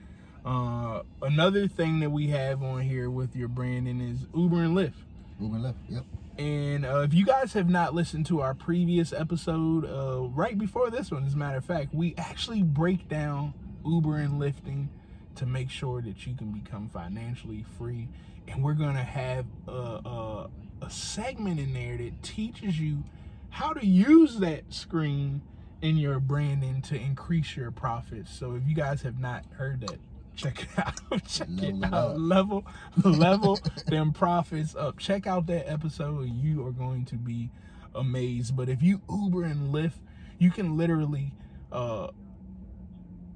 Uh, 0.45 1.03
another 1.21 1.67
thing 1.67 1.99
that 2.01 2.09
we 2.11 2.27
have 2.27 2.61
on 2.63 2.81
here 2.81 3.09
with 3.09 3.35
your 3.35 3.47
branding 3.47 4.01
is 4.01 4.25
Uber 4.35 4.63
and 4.63 4.75
Lyft. 4.75 4.93
Moving 5.39 5.61
left. 5.63 5.77
Yep. 5.89 6.05
And 6.37 6.85
uh, 6.85 6.99
if 7.01 7.13
you 7.13 7.25
guys 7.25 7.53
have 7.53 7.69
not 7.69 7.93
listened 7.95 8.25
to 8.27 8.41
our 8.41 8.53
previous 8.53 9.13
episode, 9.13 9.85
uh, 9.85 10.27
right 10.29 10.57
before 10.57 10.89
this 10.89 11.11
one, 11.11 11.25
as 11.25 11.33
a 11.33 11.37
matter 11.37 11.57
of 11.57 11.65
fact, 11.65 11.93
we 11.93 12.13
actually 12.17 12.61
break 12.63 13.07
down 13.07 13.53
Uber 13.85 14.17
and 14.17 14.39
lifting 14.39 14.89
to 15.35 15.45
make 15.45 15.69
sure 15.69 16.01
that 16.01 16.25
you 16.27 16.35
can 16.35 16.51
become 16.51 16.89
financially 16.89 17.65
free. 17.77 18.07
And 18.47 18.63
we're 18.63 18.73
gonna 18.73 19.03
have 19.03 19.45
a, 19.67 19.71
a, 19.71 20.49
a 20.81 20.89
segment 20.89 21.59
in 21.59 21.73
there 21.73 21.97
that 21.97 22.21
teaches 22.23 22.79
you 22.79 23.03
how 23.49 23.73
to 23.73 23.85
use 23.85 24.39
that 24.39 24.73
screen 24.73 25.41
in 25.81 25.97
your 25.97 26.19
branding 26.19 26.81
to 26.81 26.95
increase 26.95 27.55
your 27.55 27.71
profits. 27.71 28.33
So 28.33 28.55
if 28.55 28.67
you 28.67 28.75
guys 28.75 29.01
have 29.03 29.19
not 29.19 29.45
heard 29.57 29.81
that, 29.81 29.97
check 30.35 30.63
it 30.63 30.79
out. 30.79 30.99
check 31.27 31.47
Level 31.49 31.83
it 31.83 31.83
out. 31.85 31.93
up. 31.93 32.15
Level 32.17 32.65
level 33.03 33.59
them 33.87 34.11
profits 34.11 34.75
up. 34.75 34.97
Check 34.97 35.27
out 35.27 35.45
that 35.47 35.69
episode 35.71 36.21
and 36.25 36.35
you 36.41 36.65
are 36.65 36.71
going 36.71 37.05
to 37.05 37.15
be 37.15 37.49
amazed. 37.95 38.55
But 38.55 38.69
if 38.69 38.81
you 38.81 39.01
Uber 39.09 39.43
and 39.43 39.73
Lyft, 39.73 39.99
you 40.39 40.49
can 40.51 40.75
literally 40.77 41.33
uh 41.71 42.07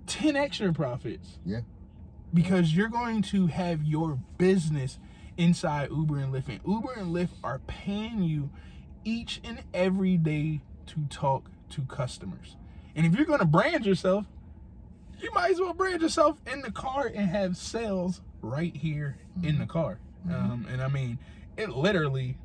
10 0.08 0.36
extra 0.36 0.72
profits 0.74 1.38
Yeah. 1.46 1.60
Because 2.34 2.76
you're 2.76 2.90
going 2.90 3.22
to 3.24 3.48
have 3.48 3.84
your 3.84 4.20
business 4.38 5.00
inside 5.38 5.90
Uber 5.92 6.18
and 6.18 6.34
Lyft. 6.34 6.50
And 6.50 6.60
Uber 6.66 6.94
and 6.94 7.14
Lyft 7.14 7.30
are 7.44 7.60
paying 7.68 8.24
you 8.24 8.50
each 9.04 9.40
and 9.44 9.64
every 9.74 10.18
day 10.18 10.62
to 10.88 11.06
talk 11.10 11.50
to 11.70 11.82
customers. 11.84 12.56
And 12.96 13.06
if 13.06 13.16
you're 13.16 13.26
going 13.26 13.40
to 13.40 13.46
brand 13.46 13.86
yourself, 13.86 14.26
you 15.20 15.32
might 15.34 15.52
as 15.52 15.60
well 15.60 15.74
brand 15.74 16.02
yourself 16.02 16.38
in 16.52 16.62
the 16.62 16.72
car 16.72 17.12
and 17.14 17.30
have 17.30 17.58
sales 17.58 18.22
right 18.42 18.76
here 18.76 19.18
in 19.42 19.60
the 19.60 19.66
car. 19.66 20.00
Um, 20.30 20.68
and 20.72 20.82
I 20.82 20.88
mean, 20.88 21.20
it 21.56 21.70
literally 21.70 22.38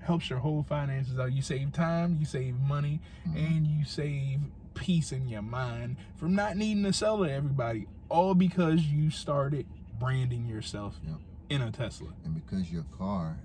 helps 0.00 0.30
your 0.30 0.38
whole 0.38 0.62
finances 0.62 1.18
out. 1.18 1.32
You 1.32 1.42
save 1.42 1.72
time, 1.72 2.16
you 2.18 2.26
save 2.26 2.58
money, 2.60 3.00
and 3.34 3.66
you 3.66 3.84
save 3.84 4.40
peace 4.74 5.10
in 5.10 5.28
your 5.28 5.42
mind 5.42 5.96
from 6.16 6.34
not 6.34 6.56
needing 6.56 6.84
to 6.84 6.92
sell 6.92 7.24
to 7.24 7.32
everybody, 7.32 7.86
all 8.08 8.34
because 8.34 8.82
you 8.86 9.10
started 9.10 9.66
branding 9.98 10.46
yourself 10.46 11.00
Yep. 11.06 11.16
in 11.50 11.62
a 11.62 11.70
Tesla. 11.70 12.08
And 12.24 12.34
because 12.34 12.70
your 12.70 12.84
car 12.98 13.38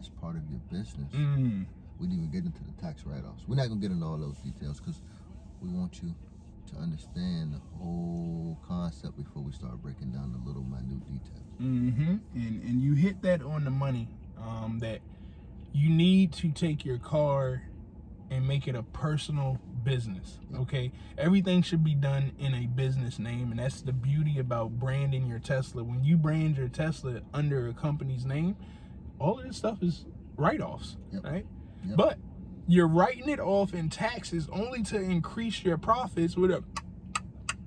is 0.00 0.08
part 0.08 0.36
of 0.36 0.48
your 0.50 0.60
business, 0.70 1.12
Mm. 1.12 1.66
we 1.98 2.06
didn't 2.06 2.18
even 2.24 2.30
get 2.30 2.44
into 2.44 2.62
the 2.64 2.72
tax 2.80 3.04
write-offs. 3.04 3.46
We're 3.48 3.56
not 3.56 3.68
gonna 3.68 3.80
get 3.80 3.90
into 3.92 4.06
all 4.06 4.18
those 4.18 4.38
details 4.38 4.78
because 4.80 5.00
we 5.60 5.68
want 5.68 6.02
you 6.02 6.14
to 6.68 6.76
understand 6.76 7.54
the 7.54 7.58
whole 7.78 8.58
concept 8.66 9.16
before 9.16 9.42
we 9.42 9.52
start 9.52 9.82
breaking 9.82 10.12
down 10.12 10.32
the 10.32 10.38
little 10.38 10.62
minute 10.62 11.00
details. 11.06 11.46
Mm-hmm. 11.60 12.16
And 12.34 12.62
and 12.62 12.80
you 12.82 12.94
hit 12.94 13.22
that 13.22 13.42
on 13.42 13.64
the 13.64 13.70
money. 13.70 14.08
Um, 14.38 14.78
that 14.78 15.00
you 15.72 15.90
need 15.90 16.32
to 16.34 16.50
take 16.50 16.84
your 16.86 16.96
car 16.98 17.62
and 18.30 18.46
make 18.48 18.66
it 18.66 18.74
a 18.74 18.82
personal 18.82 19.58
business. 19.94 20.38
Okay, 20.54 20.92
everything 21.18 21.62
should 21.62 21.82
be 21.82 21.94
done 21.94 22.30
in 22.38 22.54
a 22.54 22.66
business 22.68 23.18
name, 23.18 23.50
and 23.50 23.58
that's 23.58 23.80
the 23.82 23.92
beauty 23.92 24.38
about 24.38 24.78
branding 24.78 25.26
your 25.26 25.40
Tesla. 25.40 25.82
When 25.82 26.04
you 26.04 26.16
brand 26.16 26.56
your 26.56 26.68
Tesla 26.68 27.22
under 27.34 27.66
a 27.66 27.72
company's 27.74 28.24
name, 28.24 28.56
all 29.18 29.40
of 29.40 29.46
this 29.46 29.56
stuff 29.56 29.82
is 29.82 30.06
write-offs, 30.36 30.96
Yep. 31.12 31.24
right? 31.24 31.46
Yep. 31.84 31.96
But 31.96 32.18
you're 32.68 32.86
writing 32.86 33.28
it 33.28 33.40
off 33.40 33.74
in 33.74 33.88
taxes 33.88 34.48
only 34.52 34.84
to 34.84 35.00
increase 35.00 35.64
your 35.64 35.76
profits 35.76 36.36
with 36.36 36.52
a 36.52 36.62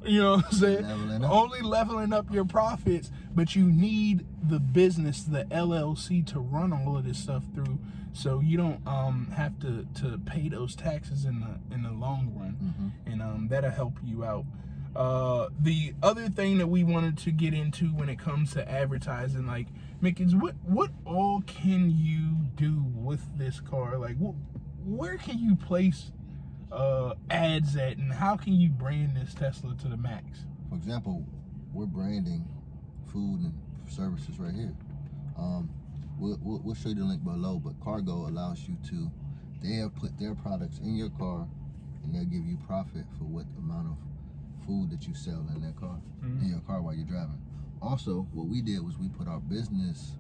you 0.06 0.22
know 0.22 0.36
what 0.38 0.46
I'm 0.46 0.52
saying? 0.52 0.84
Leveling. 0.84 1.26
Only 1.26 1.62
leveling 1.62 2.14
up 2.14 2.32
your 2.32 2.46
profits, 2.46 3.12
but 3.34 3.56
you 3.56 3.66
need 3.66 4.26
the 4.42 4.60
business, 4.60 5.24
the 5.24 5.46
LLC 5.46 6.26
to 6.28 6.40
run 6.40 6.74
all 6.74 6.98
of 6.98 7.06
this 7.06 7.18
stuff 7.18 7.44
through 7.54 7.80
so 8.14 8.40
you 8.42 8.58
don't 8.58 8.86
um 8.88 9.32
have 9.36 9.60
to 9.60 9.88
to 9.96 10.20
pay 10.20 10.48
those 10.48 10.76
taxes 10.76 11.26
in 11.26 11.40
the 11.40 11.74
in 11.74 11.84
the 11.84 11.92
long 11.92 12.32
run. 12.36 12.58
Mm-hmm. 12.64 13.12
And 13.12 13.22
um 13.22 13.48
that'll 13.50 13.72
help 13.72 13.98
you 14.04 14.24
out. 14.24 14.46
Uh 14.96 15.50
the 15.60 15.94
other 16.04 16.30
thing 16.30 16.60
that 16.60 16.68
we 16.68 16.84
wanted 16.84 17.18
to 17.20 17.32
get 17.32 17.54
into 17.54 17.88
when 17.88 18.10
it 18.10 18.20
comes 18.20 18.54
to 18.54 18.70
advertising 18.70 19.48
like 19.48 19.68
Mickens, 20.02 20.40
what 20.40 20.56
what 20.64 20.92
all 21.06 21.42
can 21.48 21.90
you 21.90 22.48
do 22.56 22.84
with 22.94 23.38
this 23.38 23.60
car? 23.60 23.98
Like 23.98 24.18
wh- 24.18 24.36
where 24.88 25.18
can 25.18 25.40
you 25.40 25.56
place 25.56 26.12
uh 26.74 27.14
ads 27.30 27.76
at 27.76 27.98
and 27.98 28.12
how 28.12 28.36
can 28.36 28.54
you 28.54 28.70
brand 28.70 29.16
this 29.16 29.34
Tesla 29.34 29.76
to 29.76 29.88
the 29.88 29.98
max? 29.98 30.46
For 30.70 30.76
example, 30.76 31.26
we're 31.74 31.86
branding 31.86 32.46
food 33.12 33.42
and 33.42 33.54
services 33.88 34.40
right 34.40 34.54
here. 34.54 34.74
Um, 35.38 35.70
we'll, 36.18 36.40
we'll, 36.42 36.62
we'll 36.64 36.76
show 36.76 36.90
you 36.90 36.96
the 36.96 37.04
link 37.04 37.24
below, 37.24 37.60
but 37.64 37.80
Cargo 37.84 38.28
allows 38.28 38.68
you 38.68 38.76
to, 38.90 39.12
they'll 39.62 39.90
put 39.90 40.18
their 40.20 40.36
products 40.36 40.80
in 40.80 40.96
your 40.96 41.10
car 41.10 41.48
and 42.04 42.14
they'll 42.14 42.26
give 42.26 42.46
you 42.46 42.58
profit 42.66 43.06
for 43.18 43.26
what 43.26 43.46
amount 43.58 43.88
of 43.88 43.98
food 44.66 44.90
that 44.92 45.08
you 45.08 45.14
sell 45.14 45.46
in 45.56 45.62
their 45.62 45.74
car, 45.74 46.00
in 46.42 46.50
your 46.50 46.60
car 46.62 46.82
while 46.82 46.94
you're 46.96 47.06
driving. 47.06 47.40
Also, 47.82 48.28
what 48.34 48.48
we 48.48 48.62
did 48.62 48.84
was 48.84 48.98
we 48.98 49.10
put 49.10 49.28
our 49.28 49.40
business 49.40 50.14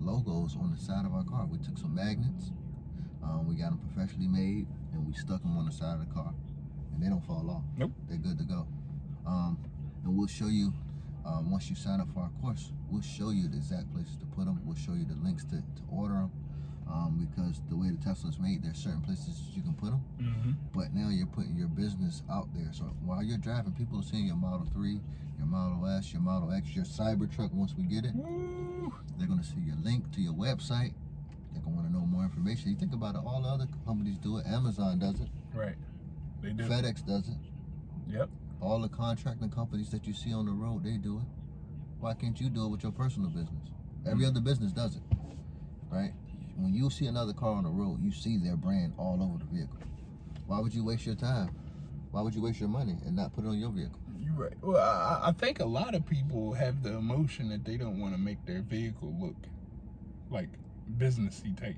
logos 0.00 0.56
on 0.56 0.70
the 0.70 0.78
side 0.80 1.04
of 1.04 1.12
our 1.12 1.24
car. 1.24 1.46
We 1.46 1.58
took 1.58 1.76
some 1.76 1.94
magnets, 1.94 2.52
um, 3.22 3.46
we 3.48 3.56
got 3.56 3.70
them 3.70 3.80
professionally 3.92 4.28
made, 4.28 4.66
and 4.92 5.06
we 5.06 5.12
stuck 5.14 5.42
them 5.42 5.56
on 5.56 5.66
the 5.66 5.72
side 5.72 5.94
of 5.94 6.08
the 6.08 6.14
car, 6.14 6.32
and 6.92 7.02
they 7.02 7.08
don't 7.08 7.24
fall 7.24 7.48
off. 7.50 7.64
Nope. 7.76 7.92
They're 8.08 8.18
good 8.18 8.38
to 8.38 8.44
go. 8.44 8.66
Um, 9.26 9.58
and 10.04 10.16
we'll 10.16 10.26
show 10.26 10.46
you 10.46 10.72
um, 11.26 11.50
once 11.50 11.68
you 11.68 11.76
sign 11.76 12.00
up 12.00 12.08
for 12.12 12.20
our 12.20 12.30
course. 12.40 12.72
We'll 12.90 13.02
show 13.02 13.30
you 13.30 13.48
the 13.48 13.56
exact 13.56 13.92
places 13.92 14.16
to 14.18 14.26
put 14.26 14.46
them. 14.46 14.60
We'll 14.64 14.76
show 14.76 14.92
you 14.92 15.04
the 15.04 15.18
links 15.22 15.44
to, 15.44 15.56
to 15.56 15.82
order 15.90 16.14
them. 16.14 16.32
Um, 16.90 17.28
because 17.30 17.62
the 17.70 17.76
way 17.76 17.90
the 17.90 18.02
Tesla's 18.02 18.40
made, 18.40 18.64
there's 18.64 18.78
certain 18.78 19.00
places 19.02 19.42
you 19.54 19.62
can 19.62 19.74
put 19.74 19.90
them. 19.90 20.02
Mm-hmm. 20.20 20.50
But 20.74 20.92
now 20.92 21.08
you're 21.10 21.28
putting 21.28 21.54
your 21.54 21.68
business 21.68 22.22
out 22.28 22.48
there. 22.52 22.68
So 22.72 22.84
while 23.04 23.22
you're 23.22 23.38
driving, 23.38 23.72
people 23.72 24.00
are 24.00 24.02
seeing 24.02 24.26
your 24.26 24.34
Model 24.34 24.66
3, 24.72 24.98
your 25.38 25.46
Model 25.46 25.86
S, 25.86 26.12
your 26.12 26.22
Model 26.22 26.52
X, 26.52 26.74
your 26.74 26.84
Cybertruck 26.84 27.52
once 27.52 27.74
we 27.78 27.84
get 27.84 28.04
it. 28.04 28.10
Woo. 28.14 28.92
They're 29.18 29.28
going 29.28 29.38
to 29.38 29.46
see 29.46 29.62
your 29.64 29.76
link 29.84 30.10
to 30.14 30.20
your 30.20 30.32
website. 30.32 30.92
They're 31.52 31.62
going 31.62 31.76
to 31.76 31.82
want 31.82 31.86
to 31.86 31.92
know 31.92 32.06
more 32.06 32.24
information. 32.40 32.70
You 32.70 32.76
think 32.76 32.94
about 32.94 33.14
it, 33.14 33.20
all 33.24 33.42
the 33.42 33.48
other 33.48 33.66
companies 33.86 34.18
do 34.18 34.38
it. 34.38 34.46
Amazon 34.46 34.98
does 34.98 35.20
it. 35.20 35.28
Right. 35.54 35.76
They 36.42 36.50
do. 36.50 36.64
FedEx 36.64 37.06
does 37.06 37.28
it. 37.28 37.36
Yep. 38.08 38.28
All 38.60 38.80
the 38.80 38.88
contracting 38.88 39.50
companies 39.50 39.90
that 39.90 40.06
you 40.06 40.14
see 40.14 40.32
on 40.32 40.46
the 40.46 40.52
road, 40.52 40.84
they 40.84 40.96
do 40.96 41.18
it. 41.18 41.24
Why 42.00 42.14
can't 42.14 42.40
you 42.40 42.48
do 42.48 42.64
it 42.64 42.68
with 42.68 42.82
your 42.82 42.92
personal 42.92 43.28
business? 43.28 43.68
Every 44.06 44.20
mm-hmm. 44.20 44.30
other 44.30 44.40
business 44.40 44.72
does 44.72 44.96
it, 44.96 45.02
right? 45.90 46.12
When 46.56 46.72
you 46.72 46.88
see 46.90 47.06
another 47.06 47.32
car 47.32 47.52
on 47.52 47.64
the 47.64 47.70
road, 47.70 48.02
you 48.02 48.10
see 48.10 48.38
their 48.38 48.56
brand 48.56 48.94
all 48.98 49.22
over 49.22 49.38
the 49.38 49.44
vehicle. 49.44 49.78
Why 50.46 50.60
would 50.60 50.74
you 50.74 50.84
waste 50.84 51.06
your 51.06 51.14
time? 51.14 51.50
Why 52.10 52.22
would 52.22 52.34
you 52.34 52.42
waste 52.42 52.60
your 52.60 52.68
money 52.68 52.96
and 53.06 53.14
not 53.14 53.34
put 53.34 53.44
it 53.44 53.48
on 53.48 53.58
your 53.58 53.70
vehicle? 53.70 54.00
You're 54.18 54.34
right. 54.34 54.54
Well, 54.62 54.78
I, 54.78 55.28
I 55.28 55.32
think 55.32 55.60
a 55.60 55.66
lot 55.66 55.94
of 55.94 56.06
people 56.06 56.52
have 56.54 56.82
the 56.82 56.94
emotion 56.94 57.48
that 57.50 57.64
they 57.64 57.76
don't 57.76 58.00
want 58.00 58.14
to 58.14 58.20
make 58.20 58.44
their 58.46 58.62
vehicle 58.62 59.14
look 59.20 59.36
like 60.30 60.48
businessy 60.98 61.58
type. 61.58 61.76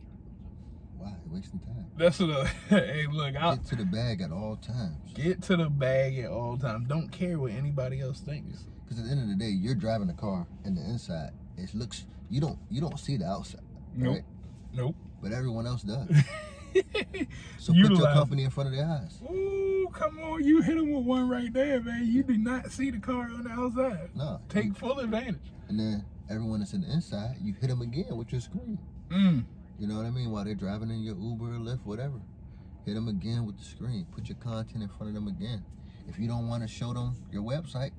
Why? 1.02 1.12
You're 1.24 1.34
wasting 1.34 1.58
time. 1.60 1.86
That's 1.96 2.18
what. 2.20 2.30
I, 2.30 2.44
hey, 2.68 3.06
look, 3.10 3.34
I'll 3.36 3.56
Get 3.56 3.66
to 3.66 3.76
the 3.76 3.84
bag 3.84 4.20
at 4.20 4.30
all 4.30 4.56
times. 4.56 5.12
get 5.14 5.42
to 5.42 5.56
the 5.56 5.68
bag 5.68 6.18
at 6.18 6.30
all 6.30 6.56
times. 6.56 6.86
Don't 6.88 7.10
care 7.10 7.38
what 7.38 7.50
anybody 7.52 8.00
else 8.00 8.20
thinks. 8.20 8.64
Because 8.84 8.98
at 9.00 9.04
the 9.06 9.10
end 9.10 9.22
of 9.22 9.28
the 9.28 9.34
day, 9.44 9.50
you're 9.50 9.74
driving 9.74 10.06
the 10.06 10.12
car, 10.14 10.46
and 10.64 10.76
the 10.76 10.82
inside, 10.82 11.30
it 11.56 11.74
looks 11.74 12.04
you 12.30 12.40
don't 12.40 12.58
you 12.70 12.80
don't 12.80 12.98
see 12.98 13.16
the 13.16 13.26
outside, 13.26 13.60
Nope. 13.96 14.14
right? 14.14 14.24
Nope. 14.72 14.96
But 15.22 15.32
everyone 15.32 15.66
else 15.66 15.82
does. 15.82 16.08
So 17.58 17.74
put 17.74 17.90
your 17.92 18.12
company 18.14 18.44
in 18.44 18.50
front 18.50 18.70
of 18.70 18.74
their 18.74 18.86
eyes. 18.86 19.20
Ooh, 19.30 19.88
come 19.92 20.18
on! 20.20 20.42
You 20.42 20.62
hit 20.62 20.76
them 20.76 20.90
with 20.90 21.04
one 21.04 21.28
right 21.28 21.52
there, 21.52 21.80
man. 21.82 22.06
You 22.06 22.22
do 22.22 22.38
not 22.38 22.72
see 22.72 22.90
the 22.90 22.98
car 22.98 23.24
on 23.24 23.44
the 23.44 23.50
outside. 23.50 24.08
No. 24.16 24.40
Take 24.48 24.74
full 24.76 24.98
advantage. 24.98 25.52
And 25.68 25.78
then 25.78 26.02
everyone 26.30 26.60
that's 26.60 26.72
in 26.72 26.80
the 26.80 26.90
inside, 26.90 27.36
you 27.42 27.52
hit 27.60 27.68
them 27.68 27.82
again 27.82 28.16
with 28.16 28.32
your 28.32 28.40
screen. 28.40 28.78
Mm. 29.10 29.44
You 29.78 29.88
know 29.88 29.96
what 29.96 30.06
I 30.06 30.10
mean? 30.10 30.30
While 30.30 30.44
they're 30.44 30.54
driving 30.54 30.90
in 30.90 31.02
your 31.02 31.16
Uber 31.16 31.54
or 31.54 31.58
Lyft, 31.58 31.84
whatever. 31.84 32.20
Hit 32.84 32.94
them 32.94 33.08
again 33.08 33.46
with 33.46 33.58
the 33.58 33.64
screen. 33.64 34.06
Put 34.14 34.28
your 34.28 34.38
content 34.38 34.82
in 34.82 34.88
front 34.88 35.08
of 35.08 35.14
them 35.14 35.28
again. 35.28 35.64
If 36.08 36.18
you 36.18 36.26
don't 36.26 36.48
want 36.48 36.62
to 36.62 36.68
show 36.68 36.92
them 36.92 37.16
your 37.30 37.42
website, 37.42 37.92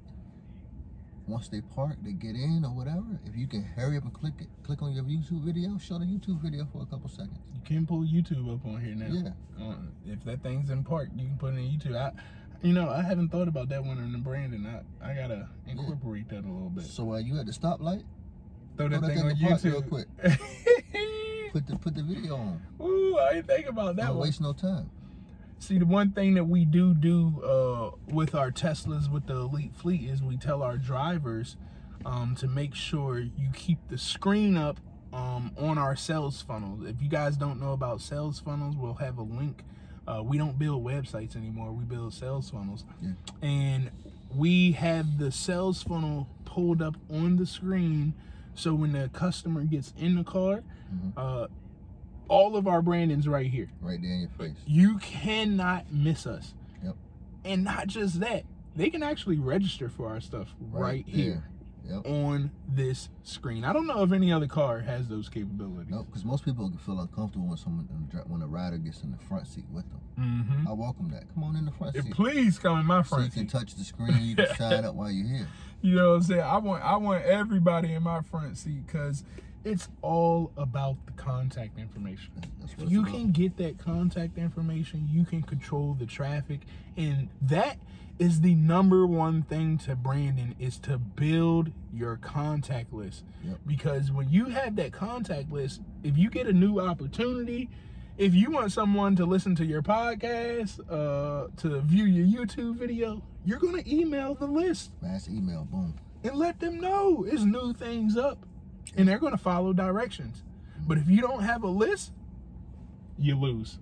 once 1.25 1.47
they 1.47 1.61
park, 1.61 1.95
they 2.03 2.11
get 2.11 2.35
in 2.35 2.63
or 2.65 2.71
whatever. 2.75 3.19
If 3.25 3.35
you 3.35 3.47
can 3.47 3.63
hurry 3.63 3.97
up 3.97 4.03
and 4.03 4.13
click 4.13 4.33
it, 4.39 4.47
click 4.63 4.81
on 4.81 4.93
your 4.93 5.05
YouTube 5.05 5.45
video, 5.45 5.77
show 5.77 5.99
the 5.99 6.05
YouTube 6.05 6.41
video 6.41 6.67
for 6.71 6.81
a 6.81 6.85
couple 6.85 7.09
seconds. 7.09 7.39
You 7.53 7.61
can 7.65 7.87
pull 7.87 8.01
YouTube 8.01 8.53
up 8.53 8.65
on 8.65 8.81
here 8.83 8.95
now. 8.95 9.07
Yeah. 9.07 9.65
Uh, 9.65 9.75
if 10.05 10.23
that 10.25 10.43
thing's 10.43 10.69
in 10.69 10.83
park, 10.83 11.09
you 11.15 11.27
can 11.27 11.37
put 11.37 11.53
it 11.53 11.57
in 11.59 11.63
YouTube. 11.63 11.95
I, 11.95 12.11
you 12.61 12.73
know, 12.73 12.89
I 12.89 13.01
haven't 13.01 13.29
thought 13.29 13.47
about 13.47 13.69
that 13.69 13.85
one 13.85 13.99
in 13.99 14.11
the 14.11 14.17
branding. 14.17 14.65
I, 14.65 15.11
I 15.11 15.13
gotta 15.13 15.47
incorporate 15.65 16.27
that 16.29 16.43
a 16.43 16.47
little 16.47 16.69
bit. 16.69 16.85
So 16.85 17.05
while 17.05 17.21
you 17.21 17.39
at 17.39 17.45
the 17.45 17.53
stoplight, 17.53 18.03
Throw 18.75 18.87
that 18.89 18.99
Throw 18.99 19.07
that 19.07 19.15
thing 19.15 19.23
on 19.23 19.35
thing 19.35 19.45
apart 19.45 19.63
real 19.63 19.81
quick. 19.83 20.07
put 21.53 21.67
the 21.67 21.75
put 21.77 21.95
the 21.95 22.03
video 22.03 22.35
on. 22.35 22.61
Ooh, 22.81 23.17
I 23.17 23.35
didn't 23.35 23.47
think 23.47 23.67
about 23.67 23.95
that 23.97 24.07
Don't 24.07 24.17
one. 24.17 24.27
waste 24.27 24.41
no 24.41 24.53
time. 24.53 24.89
See, 25.59 25.77
the 25.77 25.85
one 25.85 26.11
thing 26.11 26.33
that 26.33 26.43
we 26.45 26.65
do 26.65 26.93
do 26.93 27.41
uh, 27.43 27.91
with 28.13 28.35
our 28.35 28.51
Teslas 28.51 29.09
with 29.09 29.27
the 29.27 29.35
Elite 29.35 29.73
Fleet 29.73 30.01
is 30.09 30.21
we 30.21 30.35
tell 30.35 30.61
our 30.61 30.77
drivers 30.77 31.55
um, 32.05 32.35
to 32.39 32.47
make 32.47 32.75
sure 32.75 33.19
you 33.19 33.49
keep 33.53 33.77
the 33.89 33.97
screen 33.97 34.57
up 34.57 34.79
um, 35.13 35.51
on 35.57 35.77
our 35.77 35.95
sales 35.95 36.41
funnels. 36.41 36.81
If 36.85 37.01
you 37.01 37.07
guys 37.07 37.37
don't 37.37 37.61
know 37.61 37.71
about 37.71 38.01
sales 38.01 38.39
funnels, 38.39 38.75
we'll 38.75 38.95
have 38.95 39.17
a 39.17 39.21
link. 39.21 39.63
Uh, 40.05 40.21
we 40.21 40.37
don't 40.37 40.59
build 40.59 40.83
websites 40.83 41.37
anymore. 41.37 41.71
We 41.71 41.85
build 41.85 42.13
sales 42.13 42.49
funnels, 42.49 42.83
Yeah. 43.01 43.11
and 43.41 43.89
we 44.35 44.73
have 44.73 45.17
the 45.17 45.31
sales 45.31 45.81
funnel 45.81 46.27
pulled 46.43 46.81
up 46.81 46.95
on 47.09 47.37
the 47.37 47.45
screen. 47.45 48.15
So 48.55 48.73
when 48.73 48.91
the 48.91 49.09
customer 49.13 49.63
gets 49.63 49.93
in 49.97 50.15
the 50.15 50.23
car, 50.23 50.63
Mhm. 50.93 51.13
uh, 51.17 51.47
all 52.27 52.55
of 52.55 52.67
our 52.67 52.81
branding's 52.81 53.27
right 53.27 53.47
here. 53.49 53.69
Right 53.81 54.01
there 54.01 54.11
in 54.11 54.21
your 54.21 54.29
face. 54.29 54.55
You 54.65 54.97
cannot 54.99 55.91
miss 55.91 56.25
us. 56.25 56.53
Yep. 56.83 56.95
And 57.45 57.63
not 57.63 57.87
just 57.87 58.19
that, 58.21 58.43
they 58.75 58.89
can 58.89 59.03
actually 59.03 59.37
register 59.37 59.89
for 59.89 60.09
our 60.09 60.19
stuff 60.21 60.55
right, 60.71 61.05
here. 61.07 61.43
Yep. 61.85 62.05
on 62.07 62.51
this 62.65 63.09
screen. 63.23 63.65
I 63.65 63.73
don't 63.73 63.87
know 63.87 64.03
if 64.03 64.13
any 64.13 64.31
other 64.31 64.47
car 64.47 64.79
has 64.79 65.09
those 65.09 65.27
capabilities. 65.27 65.91
No, 65.91 66.03
because 66.03 66.23
most 66.23 66.45
people 66.45 66.71
feel 66.85 66.97
uncomfortable 67.01 67.47
when 67.49 67.57
someone 67.57 67.85
when 68.27 68.41
a 68.41 68.47
rider 68.47 68.77
gets 68.77 69.03
in 69.03 69.11
the 69.11 69.17
front 69.17 69.47
seat 69.47 69.65
with 69.69 69.83
them. 69.89 69.99
Mm-hmm. 70.17 70.67
I 70.69 70.71
welcome 70.71 71.11
that. 71.11 71.25
Come 71.33 71.43
on 71.43 71.57
in 71.57 71.65
the 71.65 71.71
front 71.71 71.95
seat. 72.01 72.13
Please 72.13 72.57
come 72.57 72.79
in 72.79 72.85
my 72.85 73.03
front 73.03 73.09
So 73.09 73.15
you 73.17 73.21
front 73.31 73.33
can 73.33 73.47
touch 73.59 73.75
the 73.75 73.83
screen. 73.83 74.17
You 74.21 74.35
can 74.37 74.55
sign 74.57 74.85
up 74.85 74.95
while 74.95 75.11
you're 75.11 75.27
here. 75.27 75.47
You 75.83 75.95
know 75.95 76.11
what 76.11 76.15
I'm 76.15 76.23
saying? 76.23 76.41
I 76.41 76.57
want 76.59 76.83
I 76.83 76.95
want 76.95 77.25
everybody 77.25 77.93
in 77.93 78.03
my 78.03 78.21
front 78.21 78.57
seat 78.57 78.87
because 78.87 79.25
it's 79.65 79.89
all 80.01 80.51
about 80.55 80.95
the 81.05 81.11
contact 81.11 81.77
information. 81.77 82.31
If 82.63 82.89
you 82.89 83.01
about. 83.01 83.11
can 83.11 83.31
get 83.31 83.57
that 83.57 83.77
contact 83.77 84.37
information, 84.37 85.09
you 85.11 85.25
can 85.25 85.41
control 85.41 85.93
the 85.93 86.05
traffic. 86.05 86.61
And 86.95 87.27
that 87.41 87.79
is 88.17 88.39
the 88.39 88.55
number 88.55 89.05
one 89.05 89.43
thing 89.43 89.77
to 89.79 89.95
branding 89.97 90.55
is 90.57 90.77
to 90.79 90.97
build 90.97 91.71
your 91.93 92.15
contact 92.15 92.93
list. 92.93 93.25
Yep. 93.43 93.57
Because 93.67 94.09
when 94.09 94.29
you 94.29 94.45
have 94.45 94.77
that 94.77 94.93
contact 94.93 95.51
list, 95.51 95.81
if 96.01 96.17
you 96.17 96.29
get 96.29 96.47
a 96.47 96.53
new 96.53 96.79
opportunity, 96.79 97.69
if 98.17 98.33
you 98.33 98.51
want 98.51 98.71
someone 98.71 99.15
to 99.15 99.25
listen 99.25 99.55
to 99.55 99.65
your 99.65 99.81
podcast, 99.81 100.79
uh, 100.89 101.47
to 101.57 101.79
view 101.81 102.05
your 102.05 102.45
YouTube 102.45 102.75
video, 102.75 103.21
you're 103.45 103.59
gonna 103.59 103.83
email 103.87 104.35
the 104.35 104.45
list 104.47 104.91
mass 105.01 105.27
email. 105.27 105.65
Boom. 105.71 105.95
and 106.23 106.35
let 106.35 106.59
them 106.59 106.79
know 106.79 107.25
it's 107.27 107.43
new 107.43 107.73
things 107.73 108.15
up 108.17 108.45
and 108.95 109.07
they're 109.07 109.17
going 109.19 109.31
to 109.33 109.37
follow 109.37 109.73
directions 109.73 110.43
but 110.87 110.97
if 110.97 111.09
you 111.09 111.19
don't 111.19 111.43
have 111.43 111.63
a 111.63 111.67
list 111.67 112.11
you 113.17 113.35
lose 113.37 113.79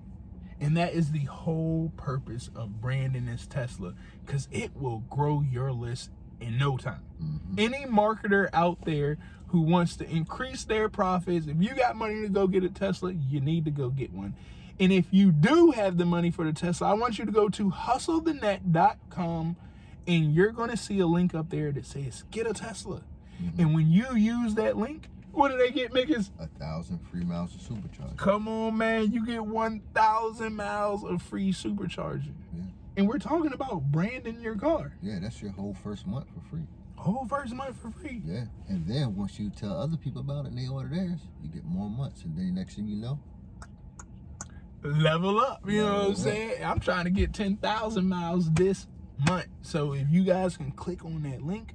and 0.60 0.76
that 0.78 0.94
is 0.94 1.12
the 1.12 1.26
whole 1.26 1.92
purpose 1.98 2.50
of 2.56 2.80
branding 2.82 3.26
this 3.28 3.46
tesla 3.46 3.94
because 4.26 4.48
it 4.52 4.72
will 4.76 5.00
grow 5.10 5.42
your 5.42 5.72
list 5.72 6.10
in 6.40 6.58
no 6.58 6.78
time 6.78 7.02
Mhm. 7.22 7.60
any 7.60 7.86
marketer 7.86 8.50
out 8.54 8.84
there 8.86 9.18
who 9.52 9.62
wants 9.62 9.96
to 9.98 10.10
increase 10.10 10.64
their 10.64 10.90
profits 10.90 11.48
if 11.48 11.56
you 11.60 11.74
got 11.76 11.96
money 11.96 12.22
to 12.22 12.30
go 12.30 12.48
get 12.48 12.64
a 12.64 12.70
tesla 12.70 13.12
you 13.12 13.40
need 13.40 13.66
to 13.66 13.72
go 13.72 13.90
get 13.90 14.12
one 14.12 14.34
and 14.80 14.92
if 14.92 15.06
you 15.12 15.32
do 15.32 15.72
have 15.72 15.98
the 15.98 16.06
money 16.06 16.32
for 16.32 16.46
the 16.46 16.54
tesla 16.54 16.90
i 16.90 16.94
want 16.94 17.18
you 17.20 17.26
to 17.26 17.32
go 17.32 17.50
to 17.50 17.70
hustlethenet.com 17.72 19.56
and 20.08 20.34
you're 20.34 20.52
going 20.52 20.70
to 20.70 20.78
see 20.78 21.00
a 21.00 21.06
link 21.06 21.36
up 21.36 21.50
there 21.50 21.72
that 21.72 21.86
says 21.86 22.24
get 22.32 22.48
a 22.48 22.54
tesla 22.54 23.04
mm-hmm. 23.42 23.60
and 23.62 23.74
when 23.74 23.90
you 23.90 24.16
use 24.16 24.56
that 24.56 24.78
link 24.78 25.08
what 25.34 25.50
do 25.50 25.58
they 25.58 25.72
get 25.72 25.94
Mickens? 25.94 26.30
A 26.42 26.48
thousand 26.60 27.00
free 27.10 27.24
miles 27.24 27.56
of 27.56 27.62
supercharger. 27.62 28.18
come 28.18 28.48
on 28.50 28.78
man 28.78 29.12
you 29.12 29.26
get 29.26 29.46
1000 29.46 30.54
miles 30.56 31.04
of 31.06 31.22
free 31.22 31.54
supercharging 31.54 32.34
Yeah. 32.54 32.64
and 32.98 33.08
we're 33.08 33.18
talking 33.20 33.54
about 33.54 33.84
branding 33.92 34.42
your 34.42 34.56
car 34.56 34.94
Yeah, 35.02 35.20
that's 35.22 35.42
your 35.42 35.52
whole 35.52 35.74
first 35.74 36.06
month 36.06 36.28
for 36.34 36.42
free. 36.50 36.68
Whole 37.02 37.26
first 37.26 37.54
month 37.54 37.78
for 37.82 37.92
free 37.92 38.22
Yeah. 38.26 38.46
And 38.68 38.86
then 38.88 39.16
once 39.16 39.40
you 39.40 39.50
tell 39.50 39.78
other 39.78 39.98
people 39.98 40.22
about 40.22 40.46
it 40.46 40.50
and 40.52 40.58
they 40.58 40.68
order 40.68 40.90
theirs, 40.90 41.20
you 41.42 41.50
get 41.50 41.66
more 41.66 41.90
months. 41.90 42.24
And 42.24 42.38
then 42.38 42.56
next 42.56 42.76
thing 42.76 42.88
you 42.88 42.98
know, 42.98 43.20
level 44.84 45.40
up. 45.40 45.62
You 45.68 45.82
know 45.82 45.94
what 45.94 46.06
I'm 46.06 46.12
up. 46.12 46.18
saying? 46.18 46.64
I'm 46.64 46.80
trying 46.80 47.06
to 47.06 47.10
get 47.12 47.34
10,000 47.34 48.08
miles 48.08 48.52
this 48.52 48.88
month. 49.28 49.48
So 49.62 49.94
if 49.94 50.08
you 50.10 50.24
guys 50.24 50.58
can 50.58 50.72
click 50.72 51.04
on 51.06 51.24
that 51.24 51.42
link, 51.44 51.74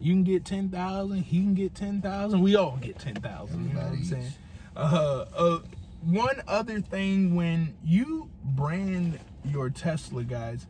you 0.00 0.12
can 0.14 0.24
get 0.24 0.44
10,000. 0.44 1.22
He 1.22 1.40
can 1.40 1.54
get 1.54 1.74
10,000. 1.74 2.40
We 2.40 2.56
all 2.56 2.78
get 2.80 2.98
10,000. 2.98 3.68
You 3.68 3.74
know 3.74 3.80
what 3.80 3.86
I'm 3.86 3.92
Everybody 3.92 4.04
saying? 4.04 4.32
Uh, 4.76 5.24
uh, 5.36 5.58
one 6.02 6.42
other 6.48 6.80
thing 6.80 7.34
when 7.34 7.76
you 7.84 8.30
brand 8.44 9.18
your 9.44 9.68
Tesla, 9.68 10.22
guys, 10.24 10.66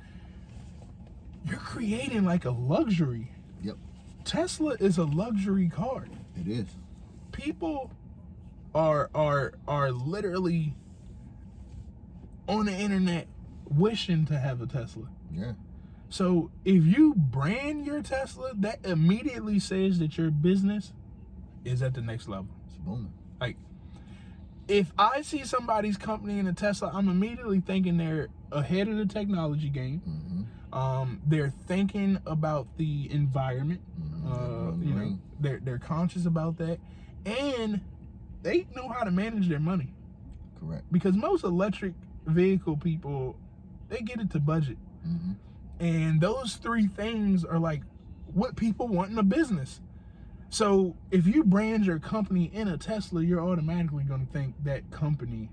you're 1.44 1.58
creating 1.58 2.24
like 2.24 2.44
a 2.44 2.50
luxury. 2.50 3.30
Tesla 4.30 4.76
is 4.78 4.96
a 4.96 5.02
luxury 5.02 5.68
car. 5.68 6.06
It 6.36 6.46
is. 6.46 6.68
People 7.32 7.90
are 8.72 9.10
are 9.12 9.54
are 9.66 9.90
literally 9.90 10.76
on 12.46 12.66
the 12.66 12.72
internet 12.72 13.26
wishing 13.68 14.26
to 14.26 14.38
have 14.38 14.60
a 14.60 14.68
Tesla. 14.68 15.08
Yeah. 15.34 15.54
So 16.10 16.52
if 16.64 16.84
you 16.84 17.14
brand 17.16 17.86
your 17.86 18.02
Tesla, 18.02 18.52
that 18.54 18.86
immediately 18.86 19.58
says 19.58 19.98
that 19.98 20.16
your 20.16 20.30
business 20.30 20.92
is 21.64 21.82
at 21.82 21.94
the 21.94 22.00
next 22.00 22.28
level. 22.28 22.54
It's 22.68 22.76
booming. 22.76 23.12
Like, 23.40 23.56
if 24.68 24.92
I 24.96 25.22
see 25.22 25.44
somebody's 25.44 25.96
company 25.96 26.38
in 26.38 26.46
a 26.46 26.52
Tesla, 26.52 26.92
I'm 26.94 27.08
immediately 27.08 27.58
thinking 27.58 27.96
they're 27.96 28.28
ahead 28.52 28.86
of 28.86 28.96
the 28.96 29.06
technology 29.06 29.70
game. 29.70 30.02
Mm-hmm. 30.08 30.42
Um, 30.72 31.20
they're 31.26 31.52
thinking 31.66 32.18
about 32.26 32.66
the 32.76 33.10
environment. 33.12 33.80
Mhm. 34.00 34.26
Uh, 34.30 34.76
you 34.84 34.94
know, 34.94 35.18
they're 35.40 35.60
they're 35.64 35.78
conscious 35.78 36.26
about 36.26 36.56
that, 36.58 36.78
and 37.26 37.80
they 38.42 38.66
know 38.76 38.88
how 38.88 39.02
to 39.04 39.10
manage 39.10 39.48
their 39.48 39.60
money 39.60 39.92
Correct. 40.60 40.84
because 40.92 41.14
most 41.16 41.44
electric 41.44 41.94
vehicle 42.26 42.76
people 42.76 43.36
they 43.88 44.00
get 44.00 44.20
it 44.20 44.30
to 44.30 44.38
budget, 44.40 44.78
Mm-hmm. 45.06 45.32
and 45.80 46.20
those 46.20 46.56
three 46.56 46.86
things 46.86 47.44
are 47.44 47.58
like 47.58 47.82
what 48.32 48.54
people 48.54 48.86
want 48.86 49.10
in 49.10 49.18
a 49.18 49.22
business. 49.24 49.80
So 50.50 50.94
if 51.10 51.26
you 51.26 51.42
brand 51.44 51.84
your 51.86 51.98
company 51.98 52.44
in 52.52 52.68
a 52.68 52.76
Tesla, 52.76 53.22
you're 53.22 53.40
automatically 53.40 54.04
going 54.04 54.26
to 54.26 54.32
think 54.32 54.54
that 54.64 54.88
company 54.90 55.48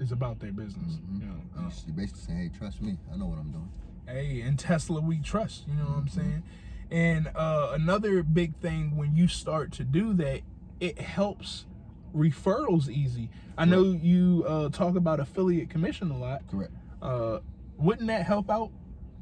is 0.00 0.12
about 0.12 0.38
their 0.40 0.52
business. 0.52 0.94
Mhm. 0.96 1.20
You 1.20 1.26
know, 1.26 1.34
You 1.56 1.62
uh, 1.62 1.66
s- 1.66 1.84
you 1.86 1.92
basically 1.92 2.22
saying, 2.22 2.38
hey, 2.38 2.48
trust 2.58 2.80
me. 2.82 2.96
I 3.12 3.16
know 3.16 3.26
what 3.26 3.38
I'm 3.38 3.50
doing. 3.50 3.68
Hey, 4.10 4.40
and 4.42 4.58
Tesla 4.58 5.00
we 5.00 5.18
trust. 5.20 5.66
You 5.68 5.74
know 5.74 5.84
what 5.84 5.96
I'm 5.98 6.06
Mhm. 6.06 6.10
saying? 6.10 6.42
And 6.90 7.30
uh, 7.36 7.70
another 7.72 8.22
big 8.22 8.56
thing 8.56 8.96
when 8.96 9.14
you 9.14 9.28
start 9.28 9.72
to 9.72 9.84
do 9.84 10.12
that, 10.14 10.40
it 10.80 10.98
helps 11.00 11.66
referrals 12.14 12.88
easy. 12.88 13.30
I 13.56 13.64
know 13.64 13.82
you 13.92 14.44
uh, 14.48 14.68
talk 14.70 14.96
about 14.96 15.20
affiliate 15.20 15.70
commission 15.70 16.10
a 16.10 16.16
lot. 16.18 16.46
Correct. 16.48 16.72
Uh, 17.00 17.40
wouldn't 17.78 18.08
that 18.08 18.24
help 18.26 18.50
out 18.50 18.70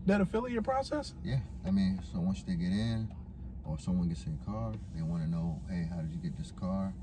that 0.07 0.21
affiliate 0.23 0.65
process? 0.65 1.15
Yeah. 1.23 1.41
I 1.67 1.71
mean, 1.71 2.01
so 2.11 2.21
once 2.21 2.43
they 2.43 2.55
get 2.55 2.73
in, 2.73 3.13
or 3.65 3.79
someone 3.79 4.09
gets 4.09 4.25
in 4.25 4.39
a 4.41 4.45
car, 4.47 4.73
they 4.95 5.03
want 5.03 5.23
to 5.23 5.29
know, 5.29 5.61
hey, 5.69 5.87
how 5.91 6.01
did 6.01 6.11
you 6.11 6.19
get 6.19 6.37
this 6.39 6.53
car? 6.53 6.95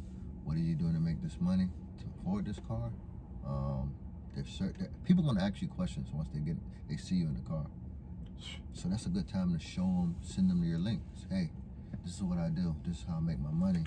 What 0.46 0.56
are 0.56 0.60
you 0.62 0.74
doing 0.74 0.94
to 0.94 1.00
make 1.00 1.22
this 1.22 1.38
money 1.40 1.70
to 2.00 2.06
afford 2.20 2.46
this 2.46 2.60
car? 2.68 2.90
Um, 3.46 3.94
certain 4.44 4.90
people 5.06 5.24
going 5.24 5.38
to 5.38 5.44
ask 5.44 5.62
you 5.62 5.68
questions 5.68 6.10
once 6.14 6.30
they 6.34 6.40
get 6.40 6.58
they 6.90 6.98
see 6.98 7.16
you 7.16 7.26
in 7.26 7.34
the 7.34 7.42
car. 7.42 7.66
So 8.74 8.90
that's 8.90 9.06
a 9.06 9.10
good 9.10 9.28
time 9.28 9.58
to 9.58 9.60
show 9.60 9.82
them, 9.82 10.16
send 10.22 10.50
them 10.50 10.62
to 10.62 10.68
your 10.68 10.80
links. 10.80 11.26
Hey, 11.30 11.50
this 12.04 12.16
is 12.16 12.24
what 12.24 12.38
I 12.38 12.50
do. 12.50 12.76
This 12.86 12.98
is 12.98 13.06
how 13.08 13.18
I 13.18 13.20
make 13.22 13.40
my 13.40 13.52
money. 13.52 13.84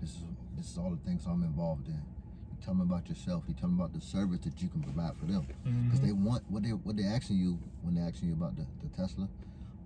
This 0.00 0.10
is 0.10 0.22
this 0.56 0.70
is 0.70 0.78
all 0.78 0.90
the 0.90 1.08
things 1.08 1.26
I'm 1.26 1.42
involved 1.42 1.88
in. 1.88 1.94
You 1.94 2.56
tell 2.64 2.74
them 2.74 2.82
about 2.82 3.08
yourself. 3.08 3.44
You 3.48 3.54
tell 3.54 3.68
them 3.68 3.80
about 3.80 3.92
the 3.92 4.00
service 4.00 4.40
that 4.44 4.62
you 4.62 4.68
can 4.68 4.82
provide 4.82 5.16
for 5.16 5.26
them 5.26 5.46
mm-hmm. 5.66 5.84
because 5.84 6.00
they 6.00 6.12
want 6.12 6.44
what 6.48 6.62
they 6.62 6.70
what 6.70 6.96
they 6.96 7.04
asking 7.04 7.38
you 7.38 7.58
when 7.82 7.94
they're 7.94 8.08
asking 8.08 8.28
you 8.28 8.34
about 8.34 8.56
the, 8.56 8.66
the 8.82 8.88
Tesla. 8.96 9.28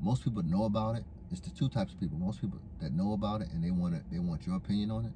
Most 0.01 0.22
people 0.22 0.42
know 0.42 0.64
about 0.64 0.96
it. 0.96 1.05
It's 1.31 1.40
the 1.40 1.51
two 1.51 1.68
types 1.68 1.92
of 1.92 2.01
people. 2.01 2.18
Most 2.18 2.40
people 2.40 2.61
that 2.81 2.92
know 2.92 3.12
about 3.12 3.40
it 3.40 3.48
and 3.53 3.64
they 3.64 3.70
want 3.70 3.94
it. 3.94 4.03
They 4.12 4.18
want 4.18 4.46
your 4.46 4.57
opinion 4.57 4.90
on 4.90 5.07
it. 5.07 5.12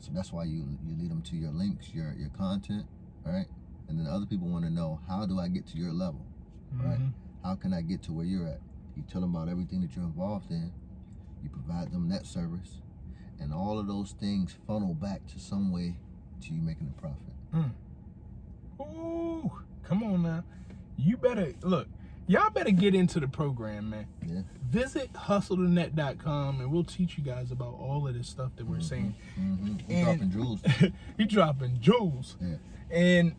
So 0.00 0.10
that's 0.12 0.32
why 0.32 0.44
you 0.44 0.66
you 0.84 0.96
lead 0.98 1.10
them 1.10 1.22
to 1.22 1.36
your 1.36 1.52
links, 1.52 1.94
your 1.94 2.14
your 2.18 2.30
content, 2.30 2.86
right? 3.24 3.46
And 3.88 3.98
then 3.98 4.06
other 4.06 4.26
people 4.26 4.48
want 4.48 4.64
to 4.64 4.70
know 4.70 5.00
how 5.08 5.26
do 5.26 5.38
I 5.38 5.48
get 5.48 5.66
to 5.68 5.76
your 5.76 5.92
level? 5.92 6.24
Right. 6.72 6.98
Mhm. 6.98 7.12
How 7.44 7.54
can 7.56 7.72
I 7.74 7.82
get 7.82 8.02
to 8.04 8.12
where 8.12 8.24
you're 8.24 8.46
at? 8.46 8.60
You 8.96 9.02
tell 9.02 9.20
them 9.20 9.34
about 9.34 9.48
everything 9.48 9.80
that 9.82 9.94
you're 9.96 10.04
involved 10.04 10.50
in. 10.50 10.72
You 11.42 11.48
provide 11.50 11.90
them 11.92 12.08
that 12.10 12.24
service, 12.26 12.80
and 13.40 13.52
all 13.52 13.78
of 13.78 13.86
those 13.86 14.12
things 14.12 14.52
funnel 14.66 14.94
back 14.94 15.26
to 15.28 15.38
some 15.40 15.72
way 15.72 15.96
to 16.42 16.54
you 16.54 16.60
making 16.62 16.92
a 16.96 17.00
profit. 17.00 17.72
Ooh, 18.80 19.50
come 19.82 20.02
on 20.02 20.22
now. 20.22 20.44
You 20.96 21.16
better 21.16 21.52
look. 21.62 21.88
Y'all 22.28 22.50
better 22.50 22.70
get 22.70 22.94
into 22.94 23.18
the 23.20 23.26
program, 23.28 23.90
man. 23.90 24.06
Yeah. 24.24 24.42
Visit 24.70 25.12
hustlethenet.com 25.12 26.60
and 26.60 26.70
we'll 26.70 26.84
teach 26.84 27.18
you 27.18 27.24
guys 27.24 27.50
about 27.50 27.74
all 27.74 28.06
of 28.06 28.14
this 28.14 28.28
stuff 28.28 28.52
that 28.56 28.66
we're 28.66 28.80
saying. 28.80 29.14
Mm-hmm. 29.38 29.90
And- 29.92 30.04
dropping 30.04 30.30
jewels. 30.30 30.60
you 31.18 31.26
dropping 31.26 31.80
jewels. 31.80 32.36
Yeah. 32.40 32.56
And 32.90 33.34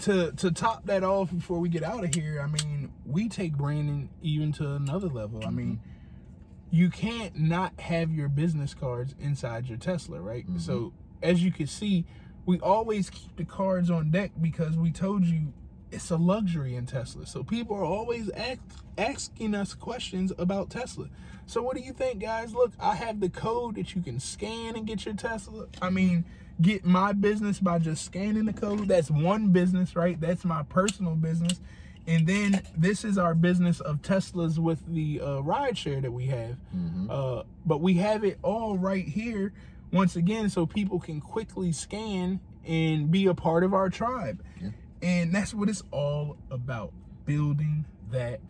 to 0.00 0.32
to 0.32 0.50
top 0.50 0.86
that 0.86 1.02
off 1.02 1.30
before 1.32 1.58
we 1.58 1.68
get 1.68 1.82
out 1.82 2.04
of 2.04 2.14
here, 2.14 2.40
I 2.40 2.46
mean, 2.46 2.92
we 3.04 3.28
take 3.28 3.56
branding 3.56 4.10
even 4.22 4.52
to 4.54 4.74
another 4.74 5.08
level. 5.08 5.44
I 5.46 5.50
mean, 5.50 5.76
mm-hmm. 5.76 6.76
you 6.76 6.90
can't 6.90 7.38
not 7.38 7.78
have 7.80 8.10
your 8.10 8.28
business 8.28 8.74
cards 8.74 9.14
inside 9.20 9.66
your 9.66 9.78
Tesla, 9.78 10.20
right? 10.20 10.46
Mm-hmm. 10.46 10.58
So 10.58 10.92
as 11.22 11.42
you 11.42 11.50
can 11.50 11.66
see, 11.66 12.04
we 12.44 12.60
always 12.60 13.10
keep 13.10 13.36
the 13.36 13.44
cards 13.44 13.90
on 13.90 14.10
deck 14.10 14.32
because 14.40 14.76
we 14.76 14.90
told 14.90 15.24
you 15.24 15.52
it's 15.90 16.10
a 16.10 16.16
luxury 16.16 16.74
in 16.74 16.86
Tesla. 16.86 17.26
So 17.26 17.42
people 17.42 17.76
are 17.76 17.84
always 17.84 18.30
ask, 18.30 18.60
asking 18.98 19.54
us 19.54 19.74
questions 19.74 20.32
about 20.38 20.70
Tesla. 20.70 21.08
So 21.46 21.62
what 21.62 21.76
do 21.76 21.82
you 21.82 21.92
think, 21.92 22.20
guys? 22.20 22.54
Look, 22.54 22.72
I 22.80 22.96
have 22.96 23.20
the 23.20 23.28
code 23.28 23.76
that 23.76 23.94
you 23.94 24.02
can 24.02 24.18
scan 24.18 24.76
and 24.76 24.86
get 24.86 25.04
your 25.04 25.14
Tesla. 25.14 25.66
I 25.80 25.90
mean, 25.90 26.24
get 26.60 26.84
my 26.84 27.12
business 27.12 27.60
by 27.60 27.78
just 27.78 28.04
scanning 28.04 28.46
the 28.46 28.52
code. 28.52 28.88
That's 28.88 29.10
one 29.10 29.50
business, 29.50 29.94
right? 29.94 30.20
That's 30.20 30.44
my 30.44 30.62
personal 30.62 31.14
business. 31.14 31.60
And 32.06 32.26
then 32.26 32.62
this 32.76 33.04
is 33.04 33.18
our 33.18 33.34
business 33.34 33.80
of 33.80 34.00
Teslas 34.00 34.58
with 34.58 34.86
the 34.86 35.20
uh, 35.20 35.40
ride 35.40 35.76
share 35.76 36.00
that 36.00 36.12
we 36.12 36.26
have. 36.26 36.56
Mm-hmm. 36.74 37.10
Uh, 37.10 37.42
but 37.64 37.80
we 37.80 37.94
have 37.94 38.24
it 38.24 38.38
all 38.42 38.78
right 38.78 39.06
here 39.06 39.52
once 39.92 40.14
again 40.14 40.48
so 40.48 40.66
people 40.66 41.00
can 41.00 41.20
quickly 41.20 41.72
scan 41.72 42.40
and 42.64 43.10
be 43.10 43.26
a 43.26 43.34
part 43.34 43.64
of 43.64 43.74
our 43.74 43.88
tribe. 43.88 44.42
Yeah. 44.60 44.70
And 45.02 45.34
that's 45.34 45.52
what 45.52 45.68
it's 45.68 45.82
all 45.90 46.36
about 46.50 46.92
building 47.24 47.84
that 48.10 48.40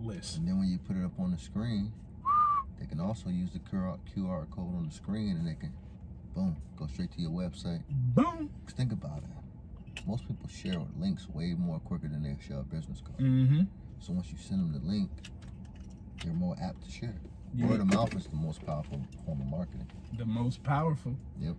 list. 0.00 0.38
And 0.38 0.48
then 0.48 0.58
when 0.58 0.68
you 0.68 0.78
put 0.78 0.96
it 0.96 1.04
up 1.04 1.18
on 1.18 1.32
the 1.32 1.38
screen, 1.38 1.92
they 2.78 2.86
can 2.86 3.00
also 3.00 3.28
use 3.28 3.50
the 3.50 3.58
QR, 3.58 3.98
QR 4.16 4.48
code 4.50 4.74
on 4.76 4.86
the 4.88 4.94
screen 4.94 5.36
and 5.36 5.46
they 5.46 5.54
can, 5.54 5.72
boom, 6.34 6.56
go 6.78 6.86
straight 6.86 7.12
to 7.12 7.20
your 7.20 7.30
website. 7.30 7.82
Boom. 7.88 8.50
think 8.70 8.92
about 8.92 9.18
it. 9.18 10.04
Most 10.06 10.26
people 10.26 10.48
share 10.48 10.80
links 10.98 11.28
way 11.28 11.54
more 11.58 11.78
quicker 11.80 12.08
than 12.08 12.22
they 12.22 12.36
share 12.46 12.58
a 12.58 12.62
business 12.62 13.00
card. 13.00 13.18
Mm-hmm. 13.18 13.62
So 14.00 14.12
once 14.12 14.30
you 14.30 14.38
send 14.38 14.60
them 14.60 14.72
the 14.72 14.88
link, 14.90 15.10
they're 16.24 16.32
more 16.32 16.56
apt 16.62 16.84
to 16.84 16.90
share. 16.90 17.14
Yeah. 17.54 17.66
Word 17.66 17.80
of 17.80 17.86
mouth 17.86 18.14
is 18.14 18.26
the 18.26 18.36
most 18.36 18.64
powerful 18.64 19.00
form 19.24 19.40
of 19.40 19.46
marketing. 19.46 19.86
The 20.16 20.24
most 20.24 20.62
powerful. 20.62 21.16
Yep. 21.40 21.56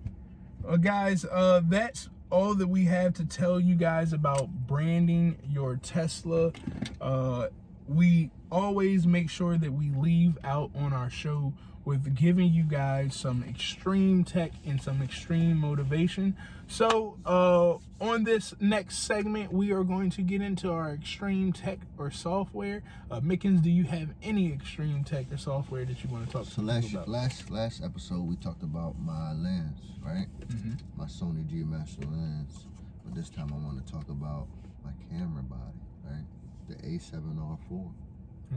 Well, 0.64 0.78
guys, 0.78 1.26
uh, 1.26 1.62
that's 1.66 2.10
all 2.30 2.56
that 2.56 2.68
we 2.68 2.86
have 2.86 3.14
to 3.16 3.26
tell 3.26 3.60
you 3.60 3.76
guys 3.76 4.14
about 4.14 4.50
branding 4.68 5.38
your 5.50 5.76
Tesla. 5.76 6.52
Uh, 7.00 7.48
we 7.88 8.32
always 8.52 9.06
make 9.06 9.30
sure 9.30 9.58
that 9.58 9.72
we 9.72 9.90
leave 9.92 10.38
out 10.44 10.72
on 10.76 10.94
our 10.94 11.10
show 11.10 11.54
with 11.86 12.16
giving 12.16 12.54
you 12.54 12.64
guys 12.64 13.16
some 13.16 13.44
extreme 13.44 14.24
tech 14.24 14.52
and 14.66 14.82
some 14.82 15.02
extreme 15.02 15.58
motivation. 15.58 16.36
So, 16.68 17.18
uh, 17.26 17.78
on 18.00 18.24
this 18.24 18.54
next 18.62 19.00
segment, 19.00 19.52
we 19.52 19.72
are 19.72 19.84
going 19.84 20.10
to 20.12 20.22
get 20.22 20.42
into 20.42 20.72
our 20.72 20.92
extreme 20.94 21.52
tech 21.52 21.80
or 21.98 22.12
software. 22.12 22.82
Uh, 23.10 23.20
Mickens, 23.20 23.62
do 23.62 23.70
you 23.70 23.84
have 23.86 24.10
any 24.24 24.54
extreme 24.54 25.04
tech 25.04 25.32
or 25.32 25.38
software 25.38 25.84
that 25.84 26.04
you 26.04 26.10
want 26.10 26.28
to 26.28 26.32
talk 26.32 26.44
about? 26.44 26.54
So 26.54 26.62
to 26.62 26.68
last 26.68 26.92
about? 26.94 27.08
last 27.10 27.50
last 27.50 27.84
episode 27.84 28.22
we 28.22 28.36
talked 28.38 28.64
about 28.64 28.98
my 29.00 29.34
lens, 29.34 29.80
right? 30.02 30.28
Mhm. 30.48 30.78
My 30.96 31.06
Sony 31.06 31.46
G 31.48 31.64
Master 31.64 32.06
lens. 32.06 32.68
But 33.04 33.16
this 33.16 33.30
time 33.30 33.52
I 33.52 33.58
want 33.58 33.86
to 33.86 33.92
talk 33.92 34.08
about 34.10 34.48
my 34.86 34.92
camera 35.10 35.44
body, 35.44 35.80
right? 36.06 36.26
The 36.70 36.76
A7R4. 36.88 37.92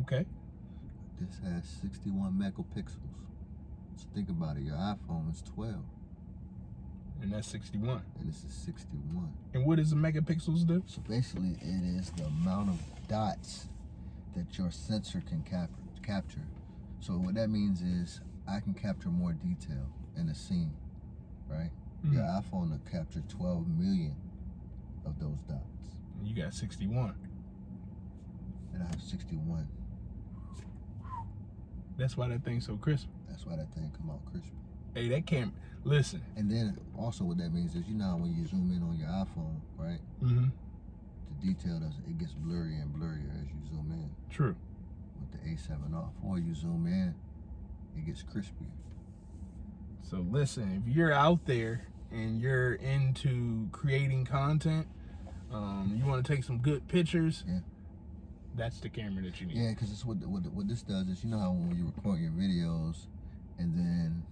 Okay. 0.02 0.24
This 1.20 1.38
has 1.44 1.64
61 1.82 2.32
megapixels. 2.32 2.88
So 3.96 4.06
think 4.14 4.28
about 4.28 4.56
it. 4.56 4.62
Your 4.64 4.76
iPhone 4.76 5.30
is 5.32 5.42
12, 5.54 5.76
And 7.22 7.32
that's 7.32 7.48
61. 7.48 8.02
and 8.18 8.28
this 8.28 8.42
is 8.44 8.52
61. 8.52 9.32
And 9.54 9.64
what 9.64 9.76
does 9.76 9.90
the 9.90 9.96
megapixels 9.96 10.66
do? 10.66 10.82
So 10.86 11.00
basically, 11.08 11.56
it 11.60 11.84
is 11.98 12.10
the 12.10 12.24
amount 12.24 12.70
of 12.70 12.80
dots 13.08 13.68
that 14.36 14.58
your 14.58 14.70
sensor 14.70 15.20
can 15.26 15.42
cap- 15.42 15.70
capture. 16.02 16.42
So 17.00 17.12
what 17.14 17.34
that 17.34 17.50
means 17.50 17.82
is 17.82 18.20
I 18.48 18.60
can 18.60 18.74
capture 18.74 19.08
more 19.10 19.32
detail 19.32 19.86
in 20.16 20.28
a 20.28 20.34
scene, 20.34 20.72
right? 21.48 21.70
Mm-hmm. 22.04 22.14
Your 22.16 22.24
iPhone 22.24 22.70
will 22.70 22.80
capture 22.90 23.22
12 23.28 23.68
million 23.78 24.16
of 25.06 25.18
those 25.20 25.38
dots, 25.48 25.96
You 26.24 26.34
got 26.34 26.52
61. 26.52 27.14
and 28.72 28.82
I 28.82 28.86
have 28.86 29.00
61. 29.02 29.68
That's 31.96 32.16
why 32.16 32.28
that 32.28 32.44
thing's 32.44 32.66
so 32.66 32.76
crisp. 32.76 33.08
That's 33.28 33.46
why 33.46 33.56
that 33.56 33.72
thing 33.74 33.92
come 33.96 34.10
out 34.10 34.24
crispy. 34.30 34.50
Hey, 34.94 35.08
that 35.08 35.26
camera. 35.26 35.52
Listen. 35.84 36.22
And 36.36 36.50
then 36.50 36.78
also 36.98 37.24
what 37.24 37.38
that 37.38 37.52
means 37.52 37.74
is 37.74 37.86
you 37.86 37.94
know 37.94 38.16
when 38.16 38.34
you 38.34 38.46
zoom 38.46 38.72
in 38.72 38.82
on 38.82 38.98
your 38.98 39.08
iPhone, 39.08 39.60
right? 39.76 40.00
Mm-hmm. 40.22 40.46
The 41.40 41.46
detail 41.46 41.80
does 41.80 41.94
it 42.08 42.18
gets 42.18 42.32
blurrier 42.34 42.82
and 42.82 42.94
blurrier 42.94 43.42
as 43.42 43.48
you 43.48 43.68
zoom 43.68 43.90
in. 43.92 44.10
True. 44.30 44.56
With 45.20 45.32
the 45.32 45.48
A7R4, 45.48 46.46
you 46.46 46.54
zoom 46.54 46.86
in, 46.86 47.14
it 47.96 48.06
gets 48.06 48.22
crispier. 48.22 48.70
So 50.02 50.24
listen, 50.30 50.82
if 50.86 50.94
you're 50.94 51.12
out 51.12 51.46
there 51.46 51.86
and 52.10 52.40
you're 52.40 52.74
into 52.74 53.68
creating 53.72 54.24
content, 54.24 54.86
um, 55.52 55.94
you 55.96 56.04
want 56.06 56.24
to 56.24 56.34
take 56.34 56.44
some 56.44 56.58
good 56.58 56.88
pictures. 56.88 57.44
Yeah. 57.46 57.60
That's 58.56 58.78
the 58.78 58.88
camera 58.88 59.22
that 59.24 59.40
you 59.40 59.46
need. 59.46 59.56
Yeah, 59.56 59.70
because 59.70 59.90
it's 59.90 60.04
what, 60.04 60.18
what 60.18 60.46
what 60.52 60.68
this 60.68 60.82
does 60.82 61.08
is 61.08 61.24
you 61.24 61.30
know 61.30 61.38
how 61.38 61.50
when 61.52 61.76
you 61.76 61.86
record 61.86 62.20
your 62.20 62.30
videos 62.30 63.06
and 63.58 63.76
then 63.76 64.22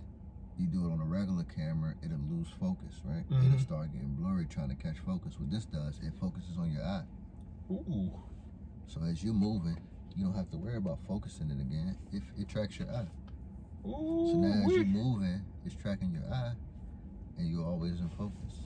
you 0.59 0.67
do 0.67 0.87
it 0.87 0.93
on 0.93 1.01
a 1.01 1.05
regular 1.05 1.45
camera, 1.45 1.95
it'll 2.05 2.19
lose 2.31 2.47
focus, 2.61 3.01
right? 3.05 3.29
Mhm. 3.29 3.47
It'll 3.47 3.59
start 3.59 3.93
getting 3.93 4.15
blurry 4.15 4.47
trying 4.47 4.69
to 4.69 4.77
catch 4.77 4.99
focus. 4.99 5.39
What 5.41 5.51
this 5.51 5.65
does, 5.65 5.99
it 6.03 6.13
focuses 6.21 6.57
on 6.57 6.71
your 6.71 6.83
eye. 6.85 7.05
Ooh. 7.71 8.13
So 8.87 9.03
as 9.03 9.25
you're 9.25 9.35
moving, 9.35 9.77
you 10.17 10.25
don't 10.25 10.35
have 10.35 10.51
to 10.51 10.57
worry 10.57 10.77
about 10.77 10.99
focusing 11.09 11.51
it 11.51 11.61
again. 11.61 11.97
If 12.13 12.23
it 12.39 12.49
tracks 12.49 12.79
your 12.79 12.89
eye. 12.91 13.09
Ooh. 13.89 14.29
So 14.31 14.37
now 14.37 14.67
as 14.67 14.73
you're 14.73 14.85
moving, 14.85 15.41
it's 15.65 15.75
tracking 15.75 16.13
your 16.13 16.33
eye, 16.33 16.53
and 17.39 17.51
you're 17.51 17.65
always 17.65 17.99
in 17.99 18.09
focus. 18.11 18.61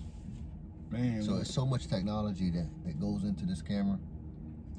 Man. 0.90 1.22
So 1.22 1.36
it's 1.36 1.52
so 1.52 1.64
much 1.64 1.86
technology 1.86 2.50
that, 2.50 2.68
that 2.84 3.00
goes 3.00 3.24
into 3.24 3.46
this 3.46 3.62
camera 3.62 3.98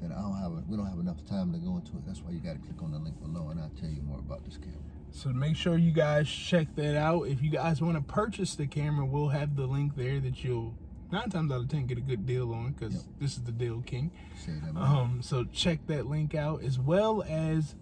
that 0.02 0.12
I 0.12 0.20
don't 0.20 0.36
have 0.38 0.52
a, 0.52 0.62
we 0.68 0.76
don't 0.76 0.86
have 0.86 0.98
enough 0.98 1.24
time 1.26 1.52
to 1.52 1.58
go 1.58 1.76
into 1.76 1.92
it. 1.96 2.06
That's 2.06 2.20
why 2.22 2.30
you 2.32 2.40
got 2.40 2.52
to 2.54 2.58
click 2.58 2.82
on 2.82 2.92
the 2.92 2.98
link 2.98 3.20
below, 3.20 3.48
and 3.50 3.60
I'll 3.60 3.70
tell 3.80 3.88
you 3.90 4.02
more 4.02 4.18
about 4.18 4.44
this 4.44 4.56
camera. 4.56 4.78
So 5.10 5.30
make 5.30 5.56
sure 5.56 5.76
you 5.78 5.90
guys 5.92 6.28
check 6.28 6.74
that 6.76 6.96
out. 6.96 7.22
If 7.28 7.42
you 7.42 7.50
guys 7.50 7.80
want 7.80 7.96
to 7.96 8.02
purchase 8.02 8.54
the 8.54 8.66
camera, 8.66 9.04
we'll 9.06 9.28
have 9.30 9.56
the 9.56 9.66
link 9.66 9.96
there 9.96 10.20
that 10.20 10.44
you'll 10.44 10.74
nine 11.10 11.30
times 11.30 11.50
out 11.50 11.62
of 11.62 11.68
ten 11.68 11.86
get 11.86 11.96
a 11.96 12.02
good 12.02 12.26
deal 12.26 12.52
on 12.52 12.72
because 12.72 12.92
Yep. 12.94 13.02
this 13.18 13.32
is 13.32 13.42
the 13.44 13.52
deal 13.52 13.80
king. 13.80 14.10
Um, 14.84 15.20
so 15.22 15.44
check 15.44 15.86
that 15.86 16.06
link 16.06 16.34
out 16.34 16.62
as 16.62 16.78
well 16.78 17.22
as 17.26 17.74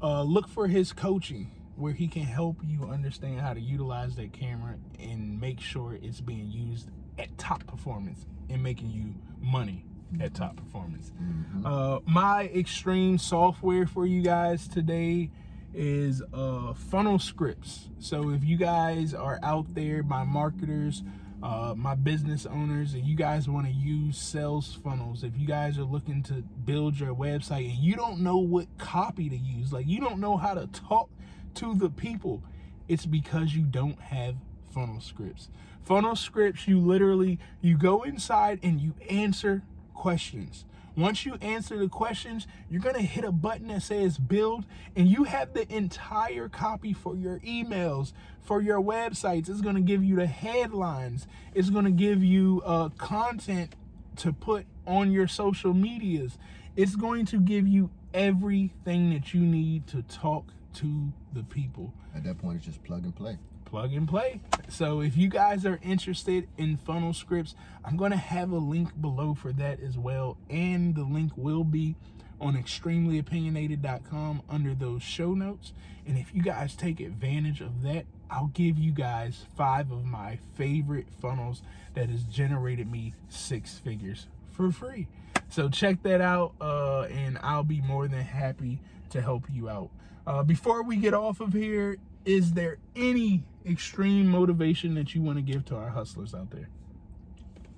uh, 0.00 0.22
look 0.22 0.48
for 0.48 0.68
his 0.68 0.92
coaching 0.92 1.50
where 1.74 1.92
he 1.92 2.06
can 2.06 2.22
help 2.22 2.58
you 2.64 2.84
understand 2.84 3.40
how 3.40 3.52
to 3.54 3.60
utilize 3.60 4.14
that 4.16 4.32
camera 4.32 4.76
and 5.00 5.40
make 5.40 5.60
sure 5.60 5.98
it's 6.00 6.20
being 6.20 6.48
used 6.50 6.88
at 7.18 7.36
top 7.38 7.66
performance 7.66 8.24
and 8.48 8.62
making 8.62 8.90
you 8.90 9.14
money 9.40 9.84
at 10.20 10.34
top 10.34 10.56
performance. 10.56 11.12
Mhm. 11.20 11.64
Uh, 11.64 12.00
my 12.06 12.44
extreme 12.54 13.18
software 13.18 13.86
for 13.86 14.06
you 14.06 14.22
guys 14.22 14.66
today 14.66 15.30
is 15.72 16.22
uh, 16.32 16.72
funnel 16.74 17.18
scripts. 17.18 17.90
So 17.98 18.30
if 18.30 18.42
you 18.42 18.56
guys 18.56 19.14
are 19.14 19.38
out 19.42 19.74
there, 19.74 20.02
my 20.02 20.24
marketers, 20.24 21.02
uh, 21.42 21.74
my 21.76 21.94
business 21.94 22.44
owners, 22.44 22.92
and 22.94 23.04
you 23.06 23.14
guys 23.14 23.48
want 23.48 23.66
to 23.66 23.72
use 23.72 24.18
sales 24.18 24.74
funnels, 24.74 25.22
if 25.22 25.38
you 25.38 25.46
guys 25.46 25.78
are 25.78 25.84
looking 25.84 26.22
to 26.24 26.42
build 26.64 26.98
your 26.98 27.14
website 27.14 27.70
and 27.70 27.78
you 27.78 27.94
don't 27.94 28.20
know 28.20 28.38
what 28.38 28.66
copy 28.78 29.28
to 29.28 29.36
use, 29.36 29.72
like 29.72 29.86
you 29.86 30.00
don't 30.00 30.18
know 30.18 30.36
how 30.36 30.54
to 30.54 30.66
talk 30.68 31.08
to 31.54 31.74
the 31.74 31.88
people, 31.88 32.42
it's 32.88 33.06
because 33.06 33.54
you 33.54 33.62
don't 33.62 34.00
have 34.00 34.34
funnel 34.72 35.00
scripts. 35.00 35.48
Funnel 35.82 36.14
scripts, 36.16 36.68
you 36.68 36.78
literally 36.78 37.38
you 37.60 37.78
go 37.78 38.02
inside 38.02 38.58
and 38.62 38.80
you 38.80 38.94
answer 39.08 39.62
questions. 40.00 40.64
Once 40.96 41.26
you 41.26 41.34
answer 41.42 41.76
the 41.76 41.86
questions, 41.86 42.46
you're 42.70 42.80
going 42.80 42.94
to 42.94 43.02
hit 43.02 43.22
a 43.22 43.30
button 43.30 43.68
that 43.68 43.82
says 43.82 44.16
build, 44.16 44.64
and 44.96 45.06
you 45.06 45.24
have 45.24 45.52
the 45.52 45.70
entire 45.70 46.48
copy 46.48 46.94
for 46.94 47.16
your 47.16 47.38
emails, 47.40 48.14
for 48.40 48.62
your 48.62 48.80
websites. 48.80 49.50
It's 49.50 49.60
going 49.60 49.74
to 49.74 49.82
give 49.82 50.02
you 50.02 50.16
the 50.16 50.26
headlines, 50.26 51.26
it's 51.54 51.68
going 51.68 51.84
to 51.84 51.90
give 51.90 52.24
you 52.24 52.62
uh, 52.64 52.88
content 52.96 53.76
to 54.16 54.32
put 54.32 54.64
on 54.86 55.12
your 55.12 55.28
social 55.28 55.74
medias. 55.74 56.38
It's 56.76 56.96
going 56.96 57.26
to 57.26 57.38
give 57.38 57.68
you 57.68 57.90
everything 58.14 59.10
that 59.10 59.34
you 59.34 59.42
need 59.42 59.86
to 59.88 60.00
talk 60.02 60.46
to 60.74 61.12
the 61.32 61.42
people 61.42 61.92
At 62.14 62.24
that 62.24 62.38
point, 62.38 62.56
it's 62.58 62.66
just 62.66 62.82
plug 62.84 63.04
and 63.04 63.14
play. 63.14 63.38
plug 63.64 63.92
and 63.92 64.08
play. 64.08 64.40
So 64.68 65.00
if 65.00 65.16
you 65.16 65.28
guys 65.28 65.64
are 65.64 65.78
interested 65.82 66.48
in 66.56 66.76
funnel 66.76 67.12
scripts, 67.12 67.54
I'm 67.84 67.96
going 67.96 68.10
to 68.10 68.16
have 68.16 68.50
a 68.50 68.58
link 68.58 69.00
below 69.00 69.34
for 69.34 69.52
that 69.54 69.80
as 69.80 69.96
well. 69.96 70.36
And 70.48 70.94
the 70.94 71.04
link 71.04 71.32
will 71.36 71.64
be 71.64 71.96
on 72.40 72.54
extremelyopinionated.com 72.56 74.42
under 74.48 74.74
those 74.74 75.02
show 75.02 75.34
notes. 75.34 75.72
And 76.06 76.16
if 76.18 76.34
you 76.34 76.42
guys 76.42 76.74
take 76.74 77.00
advantage 77.00 77.60
of 77.60 77.82
that, 77.82 78.06
I'll 78.30 78.48
give 78.54 78.78
you 78.78 78.92
guys 78.92 79.44
five 79.56 79.90
of 79.90 80.04
my 80.04 80.38
favorite 80.56 81.06
funnels 81.20 81.62
that 81.94 82.08
has 82.08 82.22
generated 82.24 82.90
me 82.90 83.14
six 83.28 83.78
figures 83.78 84.26
for 84.50 84.70
free. 84.70 85.08
So 85.48 85.68
check 85.68 86.02
that 86.04 86.20
out, 86.20 86.54
uh, 86.60 87.02
and 87.02 87.38
I'll 87.42 87.64
be 87.64 87.80
more 87.80 88.06
than 88.08 88.20
happy 88.20 88.80
to 89.10 89.20
help 89.20 89.44
you 89.52 89.68
out. 89.68 89.90
Uh, 90.26 90.42
before 90.42 90.82
we 90.82 90.96
get 90.96 91.14
off 91.14 91.40
of 91.40 91.52
here, 91.52 91.96
is 92.24 92.52
there 92.52 92.78
any 92.94 93.44
extreme 93.66 94.26
motivation 94.28 94.94
that 94.94 95.14
you 95.14 95.22
want 95.22 95.36
to 95.38 95.42
give 95.42 95.64
to 95.66 95.76
our 95.76 95.88
hustlers 95.88 96.34
out 96.34 96.50
there? 96.50 96.68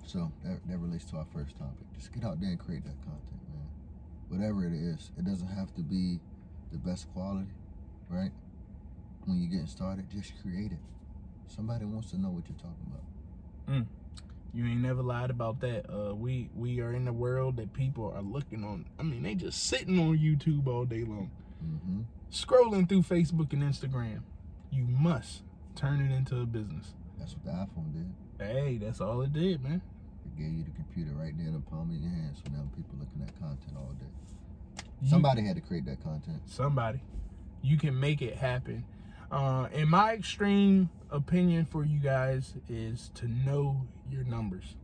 So 0.04 0.32
that, 0.44 0.60
that 0.68 0.78
relates 0.78 1.04
to 1.06 1.16
our 1.16 1.26
first 1.32 1.56
topic. 1.56 1.86
Just 1.94 2.12
get 2.12 2.24
out 2.24 2.40
there 2.40 2.50
and 2.50 2.58
create 2.58 2.84
that 2.84 3.00
content, 3.02 3.40
man. 3.48 3.68
Whatever 4.28 4.66
it 4.66 4.74
is, 4.74 5.10
it 5.18 5.24
doesn't 5.24 5.48
have 5.48 5.74
to 5.74 5.82
be 5.82 6.18
the 6.72 6.78
best 6.78 7.12
quality, 7.12 7.50
right? 8.08 8.30
When 9.24 9.40
you're 9.40 9.50
getting 9.50 9.66
started, 9.66 10.10
just 10.10 10.32
create 10.42 10.72
it. 10.72 10.78
Somebody 11.46 11.84
wants 11.84 12.10
to 12.10 12.20
know 12.20 12.30
what 12.30 12.44
you're 12.48 12.58
talking 12.58 12.86
about. 12.88 13.76
You 14.54 14.66
ain't 14.66 14.80
never 14.82 15.02
lied 15.02 15.30
about 15.30 15.60
that. 15.60 15.86
Uh, 15.88 16.14
we 16.14 16.50
we 16.54 16.80
are 16.80 16.92
in 16.92 17.08
a 17.08 17.12
world 17.12 17.56
that 17.56 17.72
people 17.72 18.12
are 18.14 18.22
looking 18.22 18.64
on. 18.64 18.84
I 18.98 19.02
mean, 19.02 19.22
they 19.22 19.34
just 19.34 19.64
sitting 19.66 19.98
on 19.98 20.18
YouTube 20.18 20.66
all 20.66 20.84
day 20.84 21.04
long, 21.04 21.30
Mm-hmm. 21.64 22.00
scrolling 22.30 22.88
through 22.88 23.02
Facebook 23.02 23.52
and 23.52 23.62
Instagram. 23.62 24.20
You 24.70 24.84
must 24.84 25.42
turn 25.76 26.00
it 26.00 26.14
into 26.14 26.40
a 26.40 26.44
business. 26.46 26.92
That's 27.18 27.34
what 27.34 27.44
the 27.44 27.50
iPhone 27.52 27.92
did. 27.94 28.12
Hey, 28.46 28.78
that's 28.78 29.00
all 29.00 29.22
it 29.22 29.32
did, 29.32 29.62
man. 29.62 29.80
It 30.26 30.36
gave 30.36 30.52
you 30.52 30.64
the 30.64 30.70
computer 30.72 31.12
right 31.14 31.32
there 31.38 31.46
in 31.46 31.52
the 31.54 31.60
palm 31.60 31.90
of 31.90 31.96
your 31.96 32.10
hand. 32.10 32.34
So 32.36 32.50
now 32.52 32.68
people 32.76 32.96
looking 32.98 33.22
at 33.22 33.38
content 33.40 33.76
all 33.76 33.92
day. 34.00 34.06
You- 35.00 35.08
Somebody 35.08 35.44
had 35.46 35.56
to 35.56 35.62
create 35.62 35.84
that 35.86 36.02
content. 36.02 36.42
somebody 36.46 37.00
you 37.64 37.76
can 37.78 37.98
make 37.98 38.20
it 38.22 38.34
happen 38.36 38.84
uh 39.32 39.68
and 39.72 39.88
my 39.88 40.12
extreme 40.12 40.90
opinion 41.10 41.64
for 41.64 41.84
you 41.84 41.98
guys 41.98 42.54
is 42.68 43.10
to 43.14 43.26
know 43.26 43.86
your 44.10 44.24
numbers. 44.24 44.76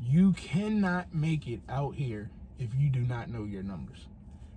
You 0.00 0.32
cannot 0.32 1.14
make 1.14 1.48
it 1.48 1.60
out 1.68 1.94
here 1.94 2.30
if 2.58 2.70
you 2.76 2.88
do 2.90 3.00
not 3.00 3.28
know 3.28 3.44
your 3.44 3.62
numbers. 3.62 4.06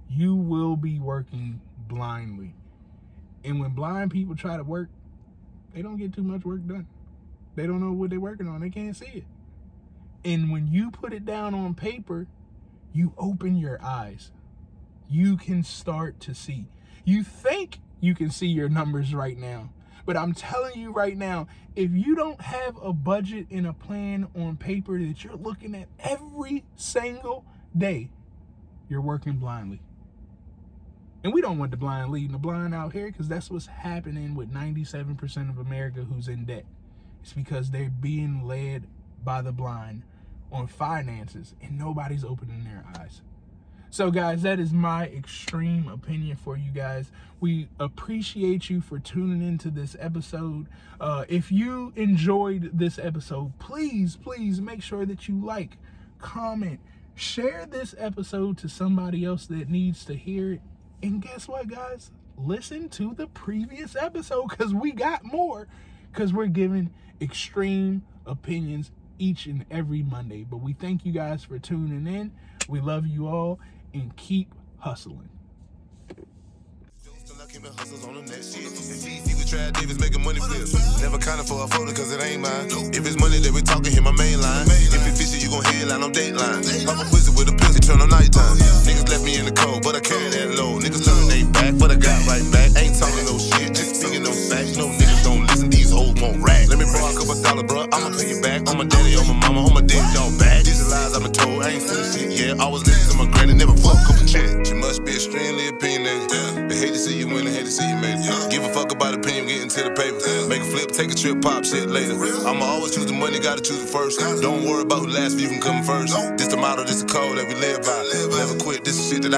You 0.09 0.35
will 0.35 0.75
be 0.75 0.99
working 0.99 1.61
blindly. 1.87 2.53
And 3.43 3.59
when 3.59 3.71
blind 3.71 4.11
people 4.11 4.35
try 4.35 4.57
to 4.57 4.63
work 4.63 4.89
they 5.73 5.81
don't 5.81 5.97
get 5.97 6.13
too 6.13 6.23
much 6.23 6.45
work 6.45 6.65
done. 6.67 6.87
They 7.55 7.67
don't 7.67 7.81
know 7.81 7.91
what 7.91 8.09
they're 8.09 8.19
working 8.19 8.47
on. 8.47 8.61
They 8.61 8.69
can't 8.69 8.95
see 8.95 9.05
it. 9.05 9.23
And 10.23 10.51
when 10.51 10.67
you 10.67 10.91
put 10.91 11.13
it 11.13 11.25
down 11.25 11.53
on 11.53 11.73
paper 11.73 12.27
you 12.95 13.13
open 13.17 13.57
your 13.57 13.79
eyes. 13.83 14.31
You 15.09 15.35
can 15.35 15.63
start 15.63 16.19
to 16.21 16.33
see. 16.33 16.65
You 17.03 17.23
think 17.23 17.79
you 18.05 18.15
can 18.15 18.29
see 18.29 18.47
your 18.47 18.69
numbers 18.69 19.13
right 19.13 19.37
now, 19.37 19.69
but 20.05 20.15
I'm 20.15 20.33
telling 20.33 20.79
you 20.79 20.91
right 20.91 21.17
now, 21.17 21.47
if 21.75 21.91
you 21.91 22.15
don't 22.15 22.39
have 22.39 22.77
a 22.81 22.93
budget 22.93 23.47
and 23.49 23.65
a 23.65 23.73
plan 23.73 24.27
on 24.35 24.57
paper 24.57 24.99
that 24.99 25.23
you're 25.23 25.35
looking 25.35 25.75
at 25.75 25.87
every 25.99 26.63
single 26.75 27.45
day, 27.75 28.09
you're 28.87 29.01
working 29.01 29.37
blindly. 29.37 29.81
And 31.23 31.33
we 31.33 31.41
don't 31.41 31.57
want 31.57 31.71
the 31.71 31.77
blind 31.77 32.11
leading 32.11 32.33
the 32.33 32.37
blind 32.37 32.75
out 32.75 32.93
here 32.93 33.07
because 33.07 33.27
that's 33.27 33.49
what's 33.49 33.65
happening 33.65 34.35
with 34.35 34.53
97% 34.53 35.49
of 35.49 35.57
America 35.57 36.01
who's 36.01 36.27
in 36.27 36.45
debt. 36.45 36.65
It's 37.23 37.33
because 37.33 37.71
they're 37.71 37.89
being 37.89 38.45
led 38.45 38.85
by 39.23 39.41
the 39.41 39.51
blind 39.51 40.03
on 40.51 40.67
finances 40.67 41.55
and 41.63 41.79
nobody's 41.79 42.23
opening 42.23 42.63
their 42.63 42.85
eyes. 42.99 43.23
So, 43.89 44.11
guys, 44.11 44.41
that 44.41 44.59
is 44.59 44.73
my 44.73 45.05
extreme 45.05 45.87
opinion 45.87 46.37
for 46.37 46.57
you 46.57 46.71
guys. 46.71 47.11
We 47.39 47.69
appreciate 47.79 48.69
you 48.69 48.81
for 48.81 48.99
tuning 48.99 49.47
into 49.47 49.69
this 49.69 49.95
episode. 49.99 50.67
Uh, 50.99 51.25
if 51.29 51.51
you 51.51 51.93
enjoyed 51.95 52.77
this 52.77 52.99
episode, 52.99 53.57
please, 53.59 54.17
please 54.17 54.59
make 54.59 54.81
sure 54.81 55.05
that 55.05 55.29
you 55.29 55.39
like, 55.43 55.77
comment, 56.19 56.79
share 57.13 57.65
this 57.65 57.95
episode 57.97 58.57
to 58.59 58.69
somebody 58.69 59.23
else 59.23 59.45
that 59.47 59.69
needs 59.69 60.03
to 60.05 60.15
hear 60.15 60.53
it. 60.53 60.61
And 61.01 61.21
guess 61.21 61.47
what, 61.47 61.67
guys? 61.67 62.11
Listen 62.37 62.89
to 62.89 63.13
the 63.13 63.27
previous 63.27 63.95
episode 63.95 64.49
because 64.49 64.73
we 64.73 64.91
got 64.91 65.23
more 65.23 65.67
because 66.11 66.33
we're 66.33 66.47
giving 66.47 66.91
extreme 67.21 68.03
opinions 68.25 68.91
each 69.19 69.45
and 69.45 69.65
every 69.71 70.03
Monday. 70.03 70.43
But 70.43 70.57
we 70.57 70.73
thank 70.73 71.05
you 71.05 71.13
guys 71.13 71.43
for 71.43 71.59
tuning 71.59 72.07
in. 72.13 72.31
We 72.67 72.81
love 72.81 73.05
you 73.07 73.27
all 73.27 73.59
and 73.95 74.15
keep 74.17 74.53
hustling. 74.77 75.29
For 81.45 81.61
a 81.63 81.67
photo 81.67 81.93
cause 81.93 82.09
it 82.09 82.17
ain't 82.25 82.41
mine. 82.41 82.73
If 82.89 83.05
it's 83.05 83.19
money 83.21 83.37
that 83.37 83.53
we 83.53 83.61
talking, 83.61 83.93
hit 83.93 84.01
my 84.01 84.15
main 84.17 84.41
line. 84.41 84.65
If 84.65 84.97
it 84.97 85.13
fishy, 85.13 85.45
you 85.45 85.53
gon' 85.53 85.61
headline 85.61 86.01
on 86.01 86.09
Dateline. 86.09 86.65
Pop 86.89 86.97
a 86.97 87.05
pussy 87.05 87.29
with 87.37 87.53
a 87.53 87.55
pussy, 87.55 87.79
turn 87.85 88.01
on 88.01 88.09
nighttime. 88.09 88.57
Niggas 88.81 89.05
left 89.13 89.21
me 89.21 89.37
in 89.37 89.45
the 89.45 89.53
cold, 89.53 89.83
but 89.85 89.93
I 89.93 90.01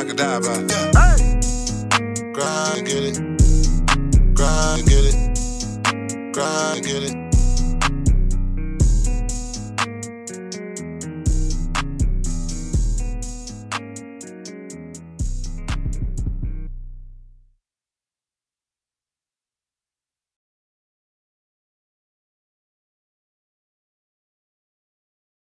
could 0.07 0.17
die 0.17 0.39
by. 0.39 0.66